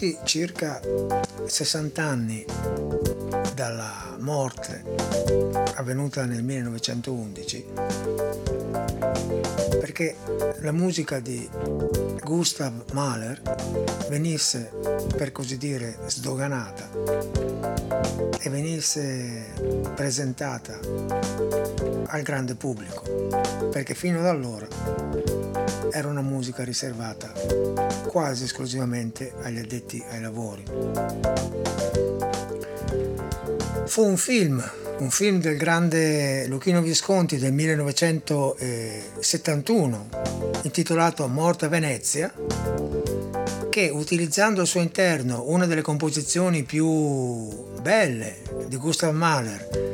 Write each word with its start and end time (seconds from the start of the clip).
voluti 0.00 0.18
circa 0.24 0.80
60 1.44 2.02
anni 2.02 2.44
dalla 3.54 4.16
morte 4.20 4.82
avvenuta 5.74 6.24
nel 6.24 6.42
1911 6.42 7.66
perché 9.78 10.16
la 10.60 10.72
musica 10.72 11.20
di 11.20 11.46
Gustav 12.22 12.90
Mahler 12.92 13.42
venisse 14.08 14.72
per 15.14 15.32
così 15.32 15.58
dire 15.58 15.98
sdoganata 16.06 16.88
e 18.40 18.48
venisse 18.48 19.52
presentata 19.94 20.78
al 22.06 22.22
grande 22.22 22.54
pubblico 22.54 23.02
perché 23.70 23.94
fino 23.94 24.20
ad 24.20 24.26
allora 24.26 25.49
era 25.92 26.08
una 26.08 26.20
musica 26.20 26.64
riservata 26.64 27.32
quasi 28.06 28.44
esclusivamente 28.44 29.32
agli 29.42 29.58
addetti 29.58 30.02
ai 30.10 30.20
lavori. 30.20 30.62
Fu 33.86 34.04
un 34.04 34.16
film, 34.16 34.62
un 34.98 35.10
film 35.10 35.40
del 35.40 35.56
grande 35.56 36.46
Luchino 36.46 36.80
Visconti 36.80 37.38
del 37.38 37.52
1971, 37.52 40.08
intitolato 40.62 41.26
Morte 41.26 41.64
a 41.64 41.68
Venezia, 41.68 42.32
che 43.68 43.90
utilizzando 43.92 44.60
al 44.60 44.66
suo 44.66 44.80
interno 44.80 45.42
una 45.46 45.66
delle 45.66 45.82
composizioni 45.82 46.64
più 46.64 47.68
belle 47.80 48.36
di 48.68 48.76
Gustav 48.76 49.14
Mahler 49.14 49.89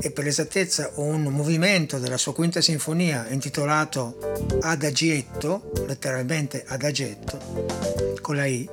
e 0.00 0.10
per 0.10 0.24
l'esattezza 0.24 0.92
un 0.96 1.22
movimento 1.24 1.98
della 1.98 2.16
sua 2.16 2.34
quinta 2.34 2.60
sinfonia 2.60 3.26
intitolato 3.28 4.34
Adagietto, 4.60 5.70
letteralmente 5.86 6.64
Adagietto, 6.66 8.14
con 8.20 8.36
la 8.36 8.46
I, 8.46 8.68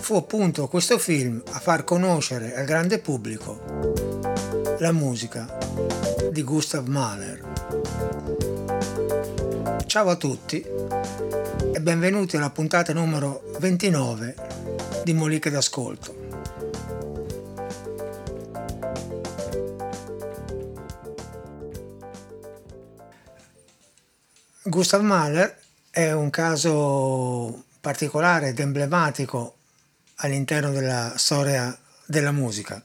fu 0.00 0.14
appunto 0.16 0.68
questo 0.68 0.98
film 0.98 1.42
a 1.50 1.58
far 1.58 1.84
conoscere 1.84 2.54
al 2.54 2.64
grande 2.64 2.98
pubblico 2.98 3.96
la 4.78 4.92
musica 4.92 5.58
di 6.30 6.42
Gustav 6.42 6.86
Mahler. 6.86 7.46
Ciao 9.86 10.08
a 10.08 10.16
tutti 10.16 10.64
e 11.72 11.80
benvenuti 11.80 12.36
alla 12.36 12.50
puntata 12.50 12.92
numero 12.92 13.50
29 13.58 14.34
di 15.04 15.12
Moliche 15.12 15.50
d'Ascolto. 15.50 16.17
Gustav 24.68 25.00
Mahler 25.00 25.58
è 25.90 26.12
un 26.12 26.28
caso 26.28 27.64
particolare 27.80 28.48
ed 28.48 28.58
emblematico 28.58 29.56
all'interno 30.16 30.70
della 30.72 31.14
storia 31.16 31.76
della 32.04 32.32
musica. 32.32 32.82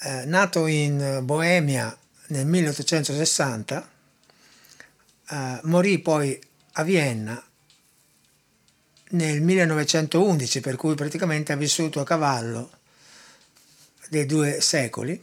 Eh, 0.00 0.24
nato 0.24 0.66
in 0.66 1.20
Boemia 1.22 1.94
nel 2.28 2.46
1860, 2.46 3.90
eh, 5.28 5.60
morì 5.64 5.98
poi 5.98 6.40
a 6.72 6.82
Vienna 6.84 7.44
nel 9.10 9.42
1911, 9.42 10.60
per 10.60 10.76
cui 10.76 10.94
praticamente 10.94 11.52
ha 11.52 11.56
vissuto 11.56 12.00
a 12.00 12.04
cavallo 12.04 12.70
dei 14.08 14.24
due 14.24 14.62
secoli. 14.62 15.22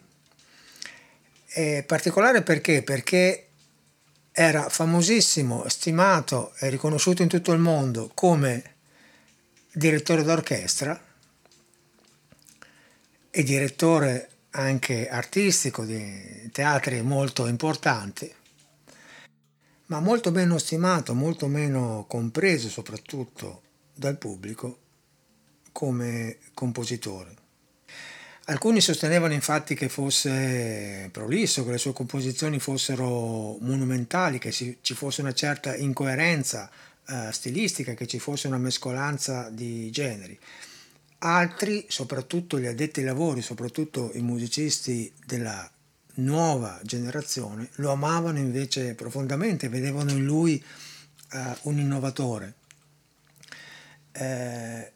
È 1.48 1.84
particolare 1.88 2.44
perché? 2.44 2.84
Perché 2.84 3.48
era 4.31 4.69
famosissimo, 4.69 5.68
stimato 5.68 6.53
e 6.59 6.69
riconosciuto 6.69 7.22
in 7.22 7.28
tutto 7.28 7.52
il 7.52 7.59
mondo 7.59 8.12
come 8.14 8.75
direttore 9.74 10.24
d'orchestra 10.24 11.00
e 13.30 13.44
direttore 13.44 14.30
anche 14.52 15.09
artistico 15.09 15.86
di 15.86 16.50
teatri 16.52 17.02
molto 17.02 17.47
importanti, 17.47 18.34
ma 19.88 20.00
molto 20.00 20.31
meno 20.31 20.58
stimato, 20.58 21.14
molto 21.14 21.47
meno 21.47 22.06
compreso 22.08 22.70
soprattutto 22.70 23.62
dal 23.94 24.18
pubblico 24.18 24.80
come 25.72 26.38
compositore. 26.53 27.41
Alcuni 28.46 28.81
sostenevano 28.81 29.34
infatti 29.34 29.75
che 29.75 29.88
fosse 29.88 31.09
prolisso, 31.12 31.63
che 31.63 31.72
le 31.72 31.78
sue 31.78 31.94
composizioni 31.94 32.59
fossero 32.59 33.57
monumentali, 33.59 34.40
che 34.40 34.52
ci 34.52 34.94
fosse 34.96 35.22
una 35.22 35.34
certa 35.34 35.75
incoerenza 35.75 36.69
eh, 37.07 37.29
stilistica, 37.31 37.94
che 37.94 38.07
ci 38.07 38.18
fosse 38.19 38.47
una 38.47 38.57
mescolanza 38.57 39.50
di 39.52 39.91
generi. 39.91 40.38
Altri, 41.19 41.85
soprattutto 41.88 42.59
gli 42.59 42.66
addetti 42.66 43.02
ai 43.02 43.06
lavori, 43.06 43.44
soprattutto 43.44 44.09
i 44.16 44.22
musicisti 44.22 45.13
della 45.23 45.69
nuova 46.16 46.79
generazione, 46.84 47.69
lo 47.75 47.91
amavano 47.91 48.40
invece 48.40 48.96
profondamente, 48.96 49.69
vedevano 49.69 50.12
in 50.12 50.25
lui 50.25 50.62
eh, 51.34 51.58
un 51.63 51.78
innovatore. 51.78 52.56
Eh, 54.13 54.91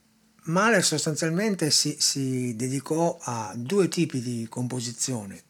Mahler 0.46 0.84
sostanzialmente 0.84 1.72
si, 1.72 1.96
si, 2.00 2.56
dedicò 2.56 3.18
a 3.20 3.54
due 3.56 3.88
tipi 3.88 4.22
di 4.22 4.46
composizione, 4.48 5.42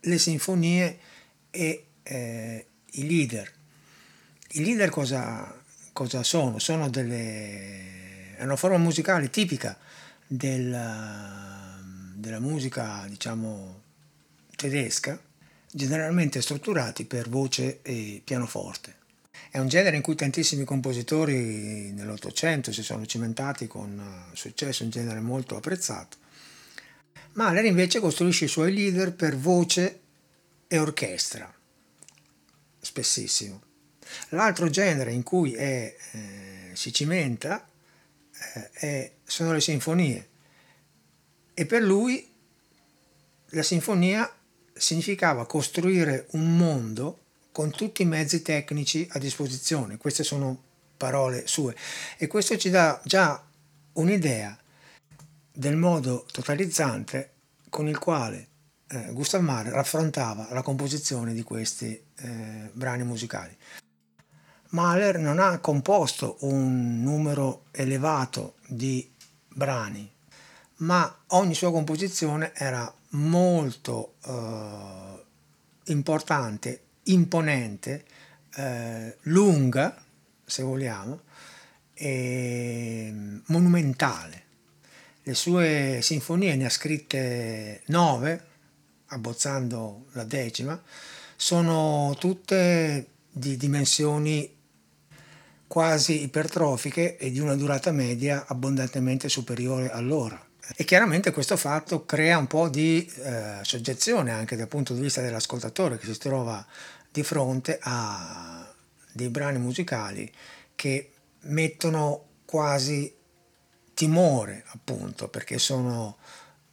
le 0.00 0.18
sinfonie 0.18 0.98
e 1.50 1.86
eh, 2.02 2.66
i 2.92 3.06
leader. 3.06 3.52
I 4.52 4.64
leader 4.64 4.88
cosa, 4.88 5.54
cosa 5.92 6.22
sono? 6.22 6.58
Sono 6.58 6.88
delle, 6.88 8.36
è 8.36 8.42
una 8.44 8.56
forma 8.56 8.78
musicale 8.78 9.28
tipica 9.28 9.76
della, 10.26 11.78
della 12.14 12.40
musica, 12.40 13.04
diciamo, 13.06 13.82
tedesca, 14.56 15.20
generalmente 15.70 16.40
strutturati 16.40 17.04
per 17.04 17.28
voce 17.28 17.80
e 17.82 18.22
pianoforte. 18.24 18.96
È 19.50 19.58
un 19.58 19.68
genere 19.68 19.96
in 19.96 20.02
cui 20.02 20.14
tantissimi 20.14 20.64
compositori 20.64 21.92
nell'Ottocento 21.92 22.72
si 22.72 22.82
sono 22.82 23.06
cimentati 23.06 23.66
con 23.66 23.98
eh, 23.98 24.36
successo, 24.36 24.84
un 24.84 24.90
genere 24.90 25.20
molto 25.20 25.56
apprezzato. 25.56 26.16
Mahler 27.32 27.64
invece 27.64 28.00
costruisce 28.00 28.44
i 28.46 28.48
suoi 28.48 28.74
leader 28.74 29.14
per 29.14 29.36
voce 29.36 30.00
e 30.66 30.78
orchestra, 30.78 31.52
spessissimo. 32.80 33.62
L'altro 34.30 34.68
genere 34.68 35.12
in 35.12 35.22
cui 35.22 35.54
è, 35.54 35.94
eh, 36.12 36.70
si 36.74 36.92
cimenta 36.92 37.66
eh, 38.54 38.70
è, 38.72 39.12
sono 39.24 39.52
le 39.52 39.60
sinfonie 39.60 40.28
e 41.54 41.66
per 41.66 41.82
lui 41.82 42.32
la 43.50 43.62
sinfonia 43.62 44.30
significava 44.72 45.46
costruire 45.46 46.26
un 46.30 46.56
mondo 46.56 47.26
con 47.58 47.72
tutti 47.72 48.02
i 48.02 48.04
mezzi 48.04 48.40
tecnici 48.40 49.04
a 49.14 49.18
disposizione. 49.18 49.96
Queste 49.96 50.22
sono 50.22 50.62
parole 50.96 51.48
sue 51.48 51.74
e 52.16 52.28
questo 52.28 52.56
ci 52.56 52.70
dà 52.70 53.00
già 53.02 53.44
un'idea 53.94 54.56
del 55.50 55.74
modo 55.74 56.24
totalizzante 56.30 57.32
con 57.68 57.88
il 57.88 57.98
quale 57.98 58.46
eh, 58.86 59.08
Gustav 59.10 59.42
Mahler 59.42 59.72
raffrontava 59.72 60.46
la 60.52 60.62
composizione 60.62 61.34
di 61.34 61.42
questi 61.42 62.00
eh, 62.18 62.70
brani 62.72 63.02
musicali. 63.02 63.56
Mahler 64.68 65.18
non 65.18 65.40
ha 65.40 65.58
composto 65.58 66.36
un 66.42 67.02
numero 67.02 67.64
elevato 67.72 68.54
di 68.68 69.12
brani, 69.48 70.08
ma 70.76 71.22
ogni 71.30 71.54
sua 71.54 71.72
composizione 71.72 72.52
era 72.54 72.94
molto 73.08 74.14
eh, 74.24 75.24
importante 75.86 76.82
imponente, 77.12 78.04
eh, 78.56 79.16
lunga, 79.22 80.02
se 80.44 80.62
vogliamo, 80.62 81.20
e 81.94 83.12
monumentale. 83.46 84.44
Le 85.22 85.34
sue 85.34 85.98
sinfonie, 86.00 86.56
ne 86.56 86.64
ha 86.64 86.70
scritte 86.70 87.82
nove, 87.86 88.44
abbozzando 89.08 90.06
la 90.12 90.24
decima, 90.24 90.80
sono 91.36 92.16
tutte 92.18 93.06
di 93.30 93.56
dimensioni 93.56 94.56
quasi 95.66 96.22
ipertrofiche 96.22 97.16
e 97.18 97.30
di 97.30 97.38
una 97.38 97.54
durata 97.54 97.92
media 97.92 98.46
abbondantemente 98.48 99.28
superiore 99.28 99.90
all'ora. 99.90 100.42
E 100.76 100.84
chiaramente 100.84 101.30
questo 101.30 101.56
fatto 101.56 102.04
crea 102.04 102.36
un 102.36 102.46
po' 102.46 102.68
di 102.68 103.10
eh, 103.22 103.58
soggezione 103.62 104.32
anche 104.32 104.56
dal 104.56 104.68
punto 104.68 104.92
di 104.92 105.00
vista 105.00 105.22
dell'ascoltatore 105.22 105.98
che 105.98 106.06
si 106.06 106.18
trova 106.18 106.64
di 107.18 107.24
fronte 107.24 107.78
a 107.82 108.72
dei 109.10 109.28
brani 109.28 109.58
musicali 109.58 110.32
che 110.76 111.10
mettono 111.40 112.26
quasi 112.44 113.12
timore, 113.92 114.62
appunto, 114.68 115.28
perché 115.28 115.58
sono 115.58 116.18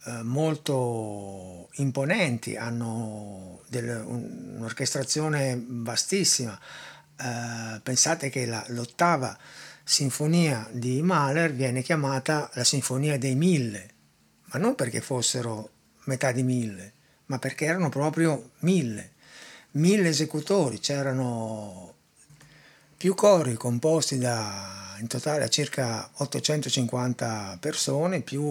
eh, 0.04 0.22
molto 0.22 1.68
imponenti, 1.78 2.56
hanno 2.56 3.62
del, 3.66 4.04
un'orchestrazione 4.06 5.60
vastissima. 5.66 6.56
Eh, 7.18 7.80
pensate 7.82 8.30
che 8.30 8.46
la, 8.46 8.64
l'ottava 8.68 9.36
sinfonia 9.82 10.68
di 10.70 11.02
Mahler 11.02 11.52
viene 11.52 11.82
chiamata 11.82 12.48
la 12.54 12.62
sinfonia 12.62 13.18
dei 13.18 13.34
mille, 13.34 13.90
ma 14.52 14.60
non 14.60 14.76
perché 14.76 15.00
fossero 15.00 15.70
metà 16.04 16.30
di 16.30 16.44
mille, 16.44 16.92
ma 17.26 17.40
perché 17.40 17.64
erano 17.64 17.88
proprio 17.88 18.50
mille, 18.60 19.14
mille 19.76 20.08
esecutori, 20.08 20.78
c'erano 20.78 21.94
più 22.96 23.14
cori 23.14 23.54
composti 23.54 24.18
da 24.18 24.96
in 24.98 25.06
totale 25.08 25.48
circa 25.50 26.08
850 26.14 27.58
persone, 27.60 28.20
più 28.20 28.42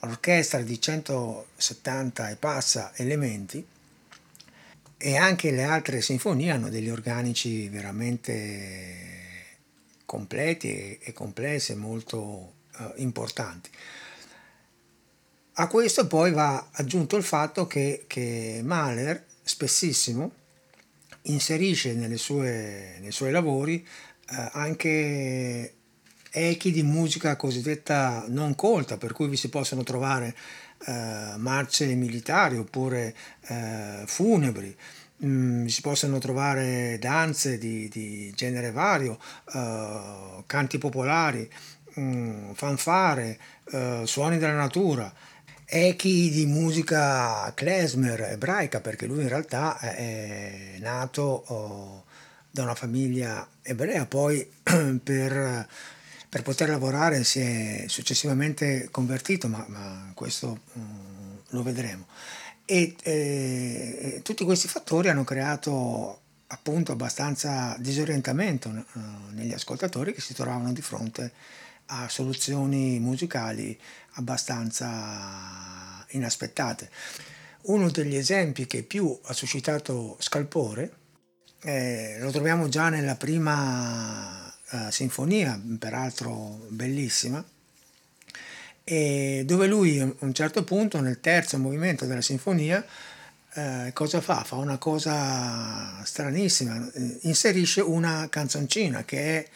orchestra 0.00 0.62
di 0.62 0.80
170 0.80 2.30
e 2.30 2.36
passa 2.36 2.92
elementi 2.94 3.66
e 4.96 5.16
anche 5.16 5.50
le 5.50 5.64
altre 5.64 6.00
sinfonie 6.00 6.50
hanno 6.50 6.68
degli 6.68 6.90
organici 6.90 7.68
veramente 7.68 9.08
completi 10.04 10.98
e 10.98 11.12
complessi 11.12 11.74
molto 11.74 12.18
uh, 12.18 12.92
importanti. 12.96 13.70
A 15.54 15.66
questo 15.68 16.06
poi 16.06 16.32
va 16.32 16.68
aggiunto 16.72 17.16
il 17.16 17.22
fatto 17.22 17.66
che, 17.66 18.04
che 18.06 18.60
Mahler 18.62 19.24
spessissimo 19.50 20.32
inserisce 21.22 21.92
sue, 22.16 22.96
nei 23.00 23.10
suoi 23.10 23.32
lavori 23.32 23.84
eh, 24.30 24.48
anche 24.52 25.74
echi 26.30 26.70
di 26.70 26.82
musica 26.84 27.34
cosiddetta 27.34 28.24
non 28.28 28.54
colta, 28.54 28.96
per 28.96 29.12
cui 29.12 29.28
vi 29.28 29.36
si 29.36 29.48
possono 29.48 29.82
trovare 29.82 30.34
eh, 30.86 31.34
marce 31.36 31.86
militari 31.96 32.56
oppure 32.56 33.14
eh, 33.48 34.04
funebri, 34.06 34.74
mm, 35.24 35.66
si 35.66 35.80
possono 35.80 36.18
trovare 36.18 36.98
danze 37.00 37.58
di, 37.58 37.88
di 37.88 38.32
genere 38.34 38.70
vario, 38.70 39.18
eh, 39.52 40.44
canti 40.46 40.78
popolari, 40.78 41.50
mm, 41.98 42.52
fanfare, 42.52 43.38
eh, 43.72 44.02
suoni 44.04 44.38
della 44.38 44.54
natura 44.54 45.12
echi 45.72 46.30
di 46.30 46.46
musica 46.46 47.52
klezmer 47.54 48.22
ebraica, 48.32 48.80
perché 48.80 49.06
lui 49.06 49.22
in 49.22 49.28
realtà 49.28 49.78
è 49.78 50.76
nato 50.80 51.22
oh, 51.22 52.04
da 52.50 52.62
una 52.62 52.74
famiglia 52.74 53.46
ebrea, 53.62 54.04
poi 54.04 54.44
per, 54.62 55.68
per, 56.28 56.42
poter 56.42 56.70
lavorare 56.70 57.22
si 57.22 57.38
è 57.38 57.84
successivamente 57.86 58.88
convertito, 58.90 59.46
ma, 59.46 59.64
ma 59.68 60.10
questo 60.14 60.62
um, 60.72 61.38
lo 61.50 61.62
vedremo. 61.62 62.06
E 62.64 62.96
eh, 63.02 64.20
tutti 64.24 64.44
questi 64.44 64.66
fattori 64.66 65.08
hanno 65.08 65.24
creato 65.24 66.18
appunto 66.48 66.90
abbastanza 66.90 67.76
disorientamento 67.78 68.68
uh, 68.68 69.00
negli 69.34 69.52
ascoltatori 69.52 70.12
che 70.12 70.20
si 70.20 70.34
trovavano 70.34 70.72
di 70.72 70.82
fronte 70.82 71.32
a 71.92 72.08
soluzioni 72.08 72.98
musicali 72.98 73.78
abbastanza 74.20 76.04
inaspettate. 76.10 76.88
Uno 77.62 77.90
degli 77.90 78.16
esempi 78.16 78.66
che 78.66 78.82
più 78.82 79.18
ha 79.24 79.32
suscitato 79.32 80.16
scalpore 80.20 80.92
eh, 81.62 82.16
lo 82.20 82.30
troviamo 82.30 82.68
già 82.68 82.88
nella 82.88 83.16
prima 83.16 84.50
eh, 84.70 84.90
sinfonia, 84.90 85.60
peraltro 85.78 86.66
bellissima, 86.68 87.44
dove 88.82 89.66
lui 89.68 90.00
a 90.00 90.12
un 90.18 90.34
certo 90.34 90.64
punto 90.64 91.00
nel 91.00 91.20
terzo 91.20 91.58
movimento 91.58 92.06
della 92.06 92.22
sinfonia 92.22 92.84
eh, 93.52 93.90
cosa 93.92 94.20
fa? 94.20 94.44
Fa 94.44 94.56
una 94.56 94.78
cosa 94.78 96.02
stranissima, 96.04 96.88
inserisce 97.22 97.80
una 97.80 98.28
canzoncina 98.28 99.04
che 99.04 99.38
è 99.38 99.48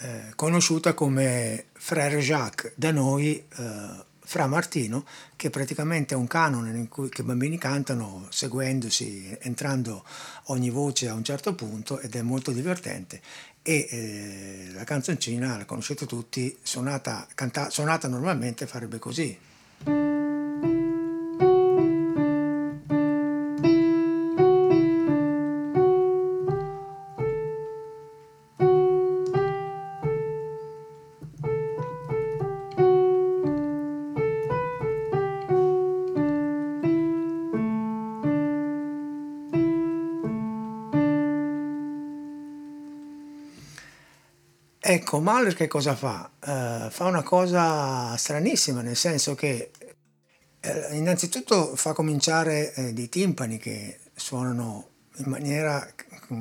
eh, 0.00 0.32
conosciuta 0.34 0.94
come 0.94 1.66
Frère 1.72 2.18
Jacques, 2.18 2.72
da 2.74 2.90
noi 2.90 3.36
eh, 3.36 4.08
Fra 4.18 4.46
Martino, 4.46 5.04
che 5.36 5.50
praticamente 5.50 6.14
è 6.14 6.16
un 6.16 6.26
canone 6.26 6.70
in 6.76 6.88
cui 6.88 7.10
i 7.14 7.22
bambini 7.22 7.58
cantano 7.58 8.26
seguendosi, 8.30 9.36
entrando 9.40 10.04
ogni 10.44 10.70
voce 10.70 11.08
a 11.08 11.14
un 11.14 11.24
certo 11.24 11.54
punto 11.54 11.98
ed 12.00 12.14
è 12.14 12.22
molto 12.22 12.50
divertente. 12.50 13.20
E 13.62 13.88
eh, 13.90 14.70
la 14.72 14.84
canzoncina, 14.84 15.58
la 15.58 15.64
conoscete 15.66 16.06
tutti, 16.06 16.56
suonata, 16.62 17.26
canta, 17.34 17.68
suonata 17.68 18.08
normalmente 18.08 18.66
farebbe 18.66 18.98
così. 18.98 19.36
Ecco, 44.92 45.20
Mahler 45.20 45.54
che 45.54 45.68
cosa 45.68 45.94
fa? 45.94 46.28
Uh, 46.44 46.90
fa 46.90 47.04
una 47.04 47.22
cosa 47.22 48.16
stranissima, 48.16 48.82
nel 48.82 48.96
senso 48.96 49.36
che 49.36 49.70
uh, 50.64 50.94
innanzitutto 50.96 51.76
fa 51.76 51.92
cominciare 51.92 52.72
uh, 52.74 52.92
dei 52.92 53.08
timpani 53.08 53.56
che 53.58 54.00
suonano 54.16 54.88
in 55.18 55.26
maniera 55.26 55.88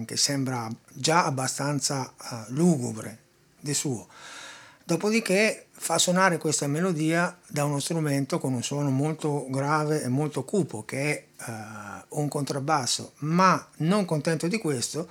che 0.04 0.18
sembra 0.18 0.68
già 0.92 1.26
abbastanza 1.26 2.12
lugubre 2.48 3.20
di 3.60 3.76
suo. 3.76 4.08
Dopodiché 4.84 5.68
fa 5.70 6.00
suonare 6.00 6.40
questa 6.40 6.66
melodia 6.66 7.38
da 7.46 7.66
uno 7.66 7.80
strumento 7.80 8.40
con 8.40 8.54
un 8.54 8.64
suono 8.64 8.90
molto 8.90 9.46
grave 9.50 10.02
e 10.02 10.08
molto 10.08 10.44
cupo, 10.44 10.84
che 10.86 11.28
è 11.38 11.54
un 12.10 12.28
contrabbasso, 12.28 13.14
ma 13.18 13.68
non 13.78 14.06
contento 14.06 14.48
di 14.48 14.58
questo, 14.58 15.08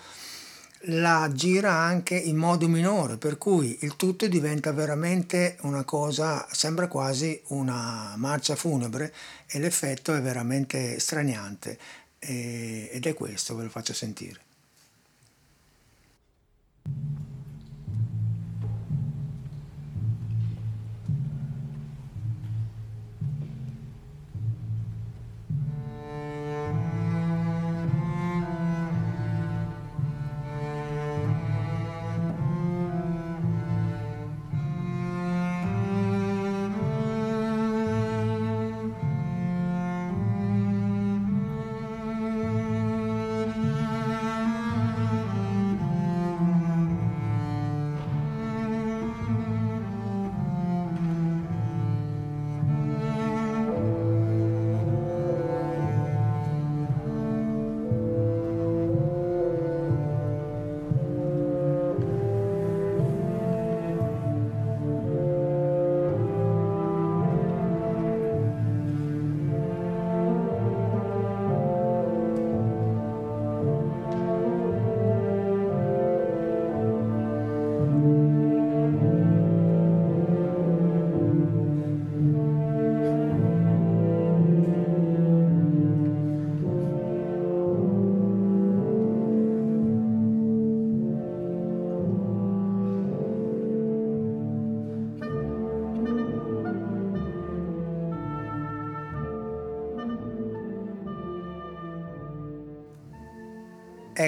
la 0.82 1.30
gira 1.32 1.72
anche 1.72 2.16
in 2.16 2.36
modo 2.36 2.68
minore, 2.68 3.16
per 3.16 3.36
cui 3.38 3.78
il 3.80 3.96
tutto 3.96 4.26
diventa 4.28 4.72
veramente 4.72 5.56
una 5.62 5.84
cosa, 5.84 6.46
sembra 6.50 6.86
quasi 6.86 7.40
una 7.48 8.14
marcia 8.16 8.54
funebre 8.54 9.12
e 9.46 9.58
l'effetto 9.58 10.14
è 10.14 10.20
veramente 10.20 10.98
straniante 10.98 11.78
ed 12.18 13.04
è 13.04 13.14
questo, 13.14 13.56
ve 13.56 13.64
lo 13.64 13.68
faccio 13.68 13.92
sentire. 13.92 14.40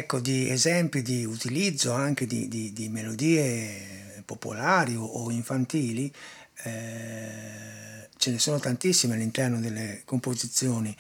Ecco, 0.01 0.21
di 0.21 0.51
esempi 0.51 1.03
di 1.03 1.25
utilizzo 1.25 1.93
anche 1.93 2.27
di, 2.27 2.49
di, 2.49 2.73
di 2.73 2.89
melodie 2.89 4.23
popolari 4.25 4.97
o, 4.97 5.05
o 5.05 5.31
infantili, 5.31 6.13
eh, 6.65 8.09
ce 8.17 8.31
ne 8.31 8.39
sono 8.39 8.59
tantissime 8.59 9.15
all'interno 9.15 9.61
delle 9.61 10.03
composizioni 10.05 10.95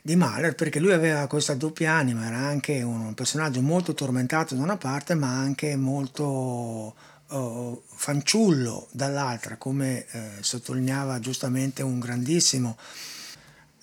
di 0.00 0.16
Mahler 0.16 0.54
perché 0.54 0.80
lui 0.80 0.92
aveva 0.92 1.26
questa 1.26 1.54
doppia 1.54 1.92
anima, 1.92 2.26
era 2.26 2.36
anche 2.36 2.82
un 2.82 3.14
personaggio 3.14 3.62
molto 3.62 3.94
tormentato 3.94 4.54
da 4.54 4.62
una 4.62 4.76
parte 4.76 5.14
ma 5.14 5.28
anche 5.28 5.76
molto 5.76 6.94
uh, 7.28 7.82
fanciullo 7.86 8.88
dall'altra, 8.90 9.56
come 9.56 10.04
eh, 10.10 10.30
sottolineava 10.40 11.20
giustamente 11.20 11.82
un 11.82 11.98
grandissimo 11.98 12.76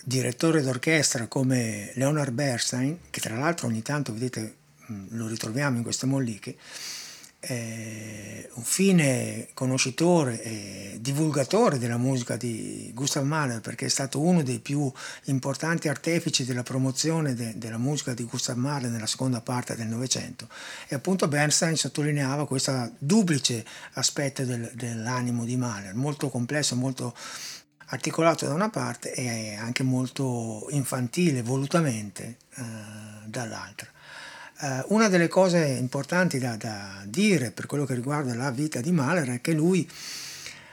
direttore 0.03 0.61
d'orchestra 0.61 1.27
come 1.27 1.91
Leonard 1.95 2.31
Bernstein, 2.33 2.97
che 3.09 3.19
tra 3.19 3.37
l'altro 3.37 3.67
ogni 3.67 3.81
tanto, 3.81 4.13
vedete, 4.13 4.55
lo 5.09 5.27
ritroviamo 5.27 5.77
in 5.77 5.83
queste 5.83 6.05
molliche, 6.05 6.55
un 7.43 8.63
fine 8.63 9.47
conoscitore 9.55 10.43
e 10.43 10.97
divulgatore 11.01 11.79
della 11.79 11.97
musica 11.97 12.35
di 12.35 12.91
Gustav 12.93 13.25
Mahler 13.25 13.61
perché 13.61 13.87
è 13.87 13.89
stato 13.89 14.19
uno 14.19 14.43
dei 14.43 14.59
più 14.59 14.91
importanti 15.25 15.87
artefici 15.87 16.45
della 16.45 16.61
promozione 16.61 17.33
de, 17.33 17.57
della 17.57 17.79
musica 17.79 18.13
di 18.13 18.25
Gustav 18.25 18.57
Mahler 18.57 18.91
nella 18.91 19.07
seconda 19.07 19.41
parte 19.41 19.75
del 19.75 19.87
Novecento. 19.87 20.47
E 20.87 20.93
appunto 20.93 21.27
Bernstein 21.27 21.75
sottolineava 21.75 22.45
questo 22.45 22.91
duplice 22.99 23.65
aspetto 23.93 24.43
del, 24.43 24.71
dell'animo 24.75 25.43
di 25.43 25.57
Mahler 25.57 25.95
molto 25.95 26.29
complesso, 26.29 26.75
molto 26.75 27.15
articolato 27.91 28.45
da 28.45 28.53
una 28.53 28.69
parte 28.69 29.13
e 29.13 29.55
anche 29.55 29.83
molto 29.83 30.67
infantile 30.69 31.41
volutamente 31.41 32.37
eh, 32.55 32.63
dall'altra. 33.25 33.87
Uh, 34.61 34.93
una 34.93 35.07
delle 35.07 35.27
cose 35.27 35.65
importanti 35.65 36.37
da, 36.37 36.55
da, 36.55 37.01
dire 37.05 37.49
per 37.49 37.65
quello 37.65 37.83
che 37.83 37.95
riguarda 37.95 38.35
la 38.35 38.51
vita 38.51 38.79
di 38.79 38.91
Mahler 38.91 39.27
è 39.27 39.41
che 39.41 39.53
lui 39.53 39.89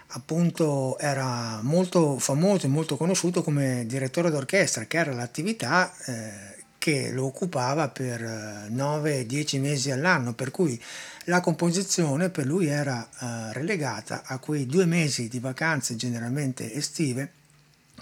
appunto 0.08 0.98
era 0.98 1.60
molto 1.62 2.18
famoso 2.18 2.66
e 2.66 2.68
molto 2.68 2.98
conosciuto 2.98 3.42
come 3.42 3.86
direttore 3.86 4.30
d'orchestra, 4.30 4.84
che 4.84 4.98
era 4.98 5.14
l'attività 5.14 5.90
eh, 6.04 6.57
che 6.78 7.10
lo 7.10 7.26
occupava 7.26 7.88
per 7.88 8.22
9-10 8.22 9.56
eh, 9.56 9.58
mesi 9.58 9.90
all'anno, 9.90 10.32
per 10.32 10.50
cui 10.50 10.80
la 11.24 11.40
composizione 11.40 12.30
per 12.30 12.46
lui 12.46 12.66
era 12.66 13.06
eh, 13.06 13.52
relegata 13.52 14.22
a 14.24 14.38
quei 14.38 14.66
due 14.66 14.86
mesi 14.86 15.28
di 15.28 15.40
vacanze 15.40 15.96
generalmente 15.96 16.72
estive 16.72 17.32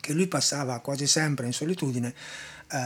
che 0.01 0.13
lui 0.13 0.29
passava 0.29 0.79
quasi 0.81 1.07
sempre 1.07 1.47
in 1.47 1.53
solitudine 1.53 2.15
eh, 2.69 2.77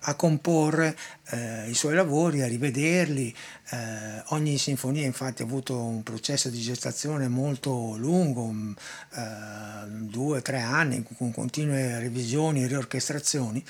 a 0.00 0.14
comporre 0.14 0.96
eh, 1.30 1.68
i 1.68 1.74
suoi 1.74 1.94
lavori, 1.94 2.42
a 2.42 2.46
rivederli. 2.46 3.34
Eh, 3.70 4.22
ogni 4.26 4.58
sinfonia 4.58 5.04
infatti 5.04 5.42
ha 5.42 5.44
avuto 5.44 5.76
un 5.76 6.02
processo 6.02 6.48
di 6.48 6.60
gestazione 6.60 7.28
molto 7.28 7.96
lungo, 7.96 8.46
mm, 8.46 8.72
eh, 9.14 9.86
due 9.88 10.38
o 10.38 10.42
tre 10.42 10.60
anni, 10.60 11.04
con 11.16 11.32
continue 11.32 11.98
revisioni 11.98 12.62
e 12.62 12.66
riorchestrazioni. 12.66 13.64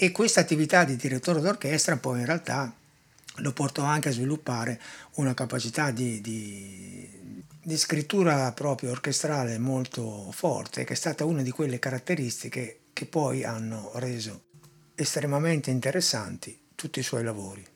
E 0.00 0.12
questa 0.12 0.38
attività 0.38 0.84
di 0.84 0.94
direttore 0.94 1.40
d'orchestra 1.40 1.96
poi 1.96 2.20
in 2.20 2.26
realtà 2.26 2.72
lo 3.38 3.52
portò 3.52 3.82
anche 3.82 4.10
a 4.10 4.12
sviluppare 4.12 4.80
una 5.14 5.34
capacità 5.34 5.90
di, 5.90 6.20
di, 6.20 7.42
di, 7.60 7.76
scrittura 7.76 8.52
proprio 8.52 8.92
orchestrale 8.92 9.58
molto 9.58 10.30
forte, 10.30 10.84
che 10.84 10.92
è 10.92 10.96
stata 10.96 11.24
una 11.24 11.42
di 11.42 11.50
quelle 11.50 11.80
caratteristiche 11.80 12.78
che 12.92 13.06
poi 13.06 13.42
hanno 13.42 13.90
reso 13.94 14.42
estremamente 14.94 15.70
interessanti 15.70 16.56
tutti 16.76 17.00
i 17.00 17.02
suoi 17.02 17.24
lavori. 17.24 17.66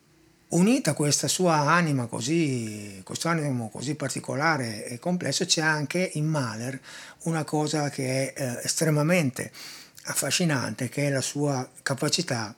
Unita 0.51 0.91
a 0.91 0.93
questa 0.93 1.27
sua 1.27 1.71
anima 1.71 2.05
così, 2.05 3.01
questo 3.03 3.27
animo 3.27 3.69
così 3.69 3.95
particolare 3.95 4.85
e 4.85 4.97
complesso, 4.97 5.43
c'è 5.43 5.61
anche 5.61 6.11
in 6.13 6.25
Mahler 6.25 6.79
una 7.23 7.43
cosa 7.43 7.89
che 7.89 8.31
è 8.31 8.41
eh, 8.41 8.59
estremamente 8.63 9.51
affascinante, 10.05 10.89
che 10.89 11.07
è 11.07 11.09
la 11.09 11.21
sua 11.21 11.69
capacità 11.81 12.55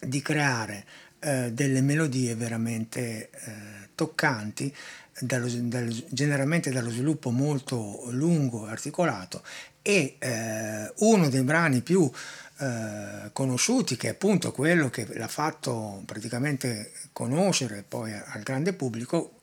di 0.00 0.22
creare 0.22 0.84
eh, 1.20 1.52
delle 1.52 1.80
melodie 1.80 2.34
veramente 2.34 3.30
eh, 3.30 3.88
toccanti, 3.94 4.74
dallo, 5.20 5.48
dallo, 5.48 5.94
generalmente 6.08 6.70
dallo 6.70 6.90
sviluppo 6.90 7.30
molto 7.30 8.06
lungo 8.10 8.66
e 8.66 8.70
articolato. 8.70 9.42
E 9.82 10.16
eh, 10.18 10.92
uno 10.98 11.28
dei 11.28 11.42
brani 11.42 11.82
più 11.82 12.10
eh, 12.58 13.30
conosciuti, 13.32 13.96
che 13.96 14.08
è 14.08 14.10
appunto 14.10 14.52
quello 14.52 14.90
che 14.90 15.06
l'ha 15.14 15.28
fatto 15.28 16.02
praticamente 16.04 16.92
conoscere 17.12 17.84
poi 17.86 18.12
al 18.12 18.42
grande 18.42 18.72
pubblico, 18.72 19.38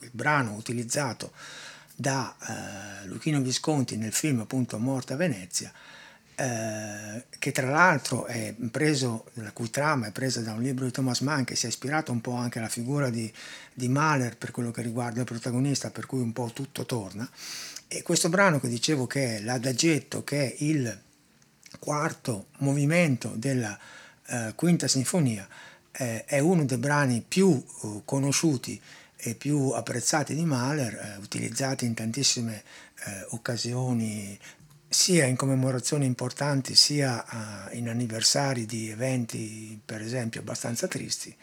il 0.00 0.10
brano 0.12 0.54
utilizzato 0.54 1.32
da 1.94 2.34
eh, 3.02 3.06
Luchino 3.06 3.40
Visconti 3.40 3.96
nel 3.96 4.12
film 4.12 4.40
appunto 4.40 4.78
Morte 4.78 5.14
a 5.14 5.16
Venezia, 5.16 5.72
eh, 6.36 7.24
che 7.38 7.50
tra 7.52 7.68
l'altro 7.68 8.26
è 8.26 8.54
preso, 8.70 9.26
la 9.34 9.52
cui 9.52 9.70
trama 9.70 10.06
è 10.06 10.12
presa 10.12 10.40
da 10.40 10.52
un 10.52 10.62
libro 10.62 10.84
di 10.84 10.92
Thomas 10.92 11.20
Mann 11.20 11.44
che 11.44 11.56
si 11.56 11.66
è 11.66 11.68
ispirato 11.68 12.12
un 12.12 12.20
po' 12.20 12.34
anche 12.34 12.58
alla 12.58 12.68
figura 12.68 13.10
di, 13.10 13.32
di 13.72 13.88
Mahler 13.88 14.36
per 14.36 14.50
quello 14.50 14.70
che 14.70 14.82
riguarda 14.82 15.20
il 15.20 15.26
protagonista, 15.26 15.90
per 15.90 16.06
cui 16.06 16.20
un 16.20 16.32
po' 16.32 16.50
tutto 16.52 16.86
torna. 16.86 17.28
E 17.88 18.02
questo 18.02 18.28
brano 18.28 18.60
che 18.60 18.68
dicevo 18.68 19.06
che 19.06 19.36
è 19.36 19.40
l'adagetto, 19.40 20.24
che 20.24 20.52
è 20.52 20.54
il 20.58 21.00
quarto 21.78 22.46
movimento 22.58 23.32
della 23.36 23.78
eh, 24.26 24.52
quinta 24.54 24.88
sinfonia 24.88 25.46
eh, 25.92 26.24
è 26.24 26.38
uno 26.38 26.64
dei 26.64 26.76
brani 26.76 27.24
più 27.26 27.48
uh, 27.48 28.02
conosciuti 28.04 28.80
e 29.16 29.34
più 29.34 29.70
apprezzati 29.70 30.34
di 30.34 30.44
Mahler, 30.44 30.94
eh, 30.94 31.16
utilizzati 31.18 31.86
in 31.86 31.94
tantissime 31.94 32.62
eh, 33.06 33.26
occasioni 33.30 34.38
sia 34.96 35.26
in 35.26 35.36
commemorazioni 35.36 36.06
importanti 36.06 36.74
sia 36.74 37.26
ah, 37.26 37.68
in 37.74 37.90
anniversari 37.90 38.64
di 38.64 38.88
eventi 38.88 39.78
per 39.84 40.00
esempio 40.00 40.40
abbastanza 40.40 40.88
tristi 40.88 41.36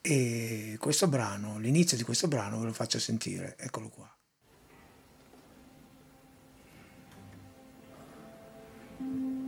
e 0.00 0.76
questo 0.78 1.08
brano, 1.08 1.58
l'inizio 1.58 1.96
di 1.96 2.04
questo 2.04 2.28
brano 2.28 2.60
ve 2.60 2.66
lo 2.66 2.72
faccio 2.72 3.00
sentire, 3.00 3.56
eccolo 3.58 3.88
qua. 3.88 4.14
thank 9.00 9.39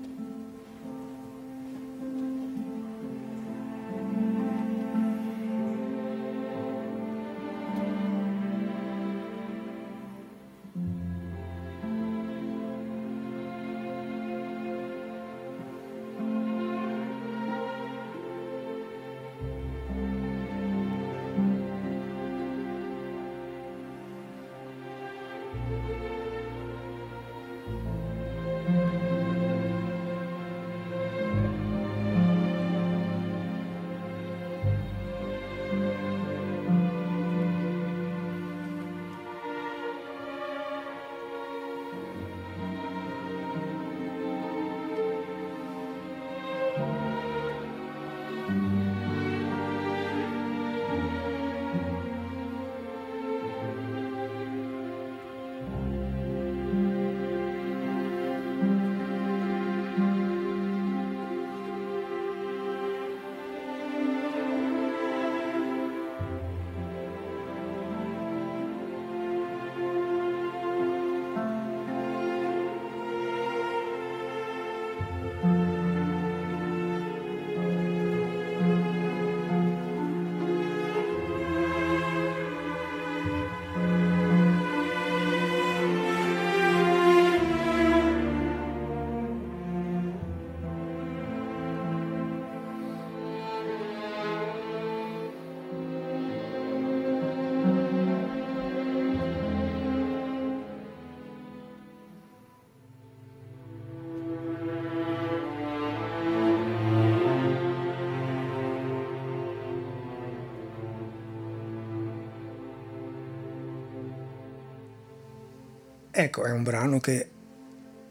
Ecco, 116.23 116.45
è 116.45 116.53
un 116.53 116.63
brano 116.63 117.01
che 117.01 117.31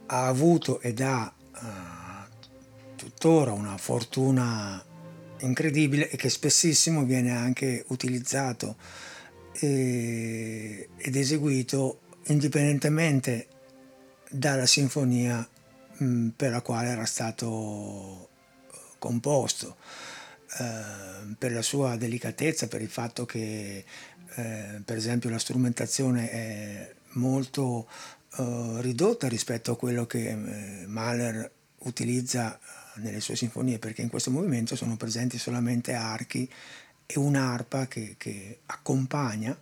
ha 0.08 0.28
avuto 0.28 0.82
ed 0.82 1.00
ha 1.00 1.34
uh, 1.34 2.46
tuttora 2.98 3.54
una 3.54 3.78
fortuna 3.78 4.84
incredibile 5.40 6.10
e 6.10 6.18
che 6.18 6.30
spessissimo 6.30 7.06
viene 7.06 7.32
anche 7.32 7.86
utilizzato 7.88 8.76
e, 9.54 10.90
ed 10.98 11.16
eseguito 11.16 12.02
indipendentemente 12.26 13.48
dalla 14.30 14.66
sinfonia 14.66 15.48
mh, 16.00 16.28
per 16.36 16.52
la 16.52 16.62
quale 16.62 16.90
era 16.90 17.06
stato 17.06 18.28
composto, 19.00 19.78
eh, 20.60 21.34
per 21.38 21.54
la 21.54 21.62
sua 21.62 21.96
delicatezza, 21.96 22.68
per 22.68 22.82
il 22.82 22.90
fatto 22.90 23.26
che 23.26 23.86
eh, 24.36 24.82
per 24.84 24.98
esempio 24.98 25.30
la 25.30 25.40
strumentazione 25.40 26.30
è 26.30 26.94
molto 27.14 27.88
eh, 28.38 28.78
ridotta 28.80 29.28
rispetto 29.28 29.72
a 29.72 29.78
quello 29.78 30.06
che 30.06 30.30
eh, 30.30 30.86
Mahler 30.88 31.52
utilizza 31.80 32.60
nelle 32.96 33.20
sue 33.20 33.36
sinfonie, 33.36 33.80
perché 33.80 34.02
in 34.02 34.10
questo 34.10 34.32
movimento 34.32 34.76
sono 34.76 34.98
presenti 34.98 35.38
solamente 35.38 35.94
archi 35.94 36.50
e 37.06 37.20
un'arpa 37.20 37.88
che, 37.88 38.16
che 38.18 38.60
accompagna, 38.68 39.58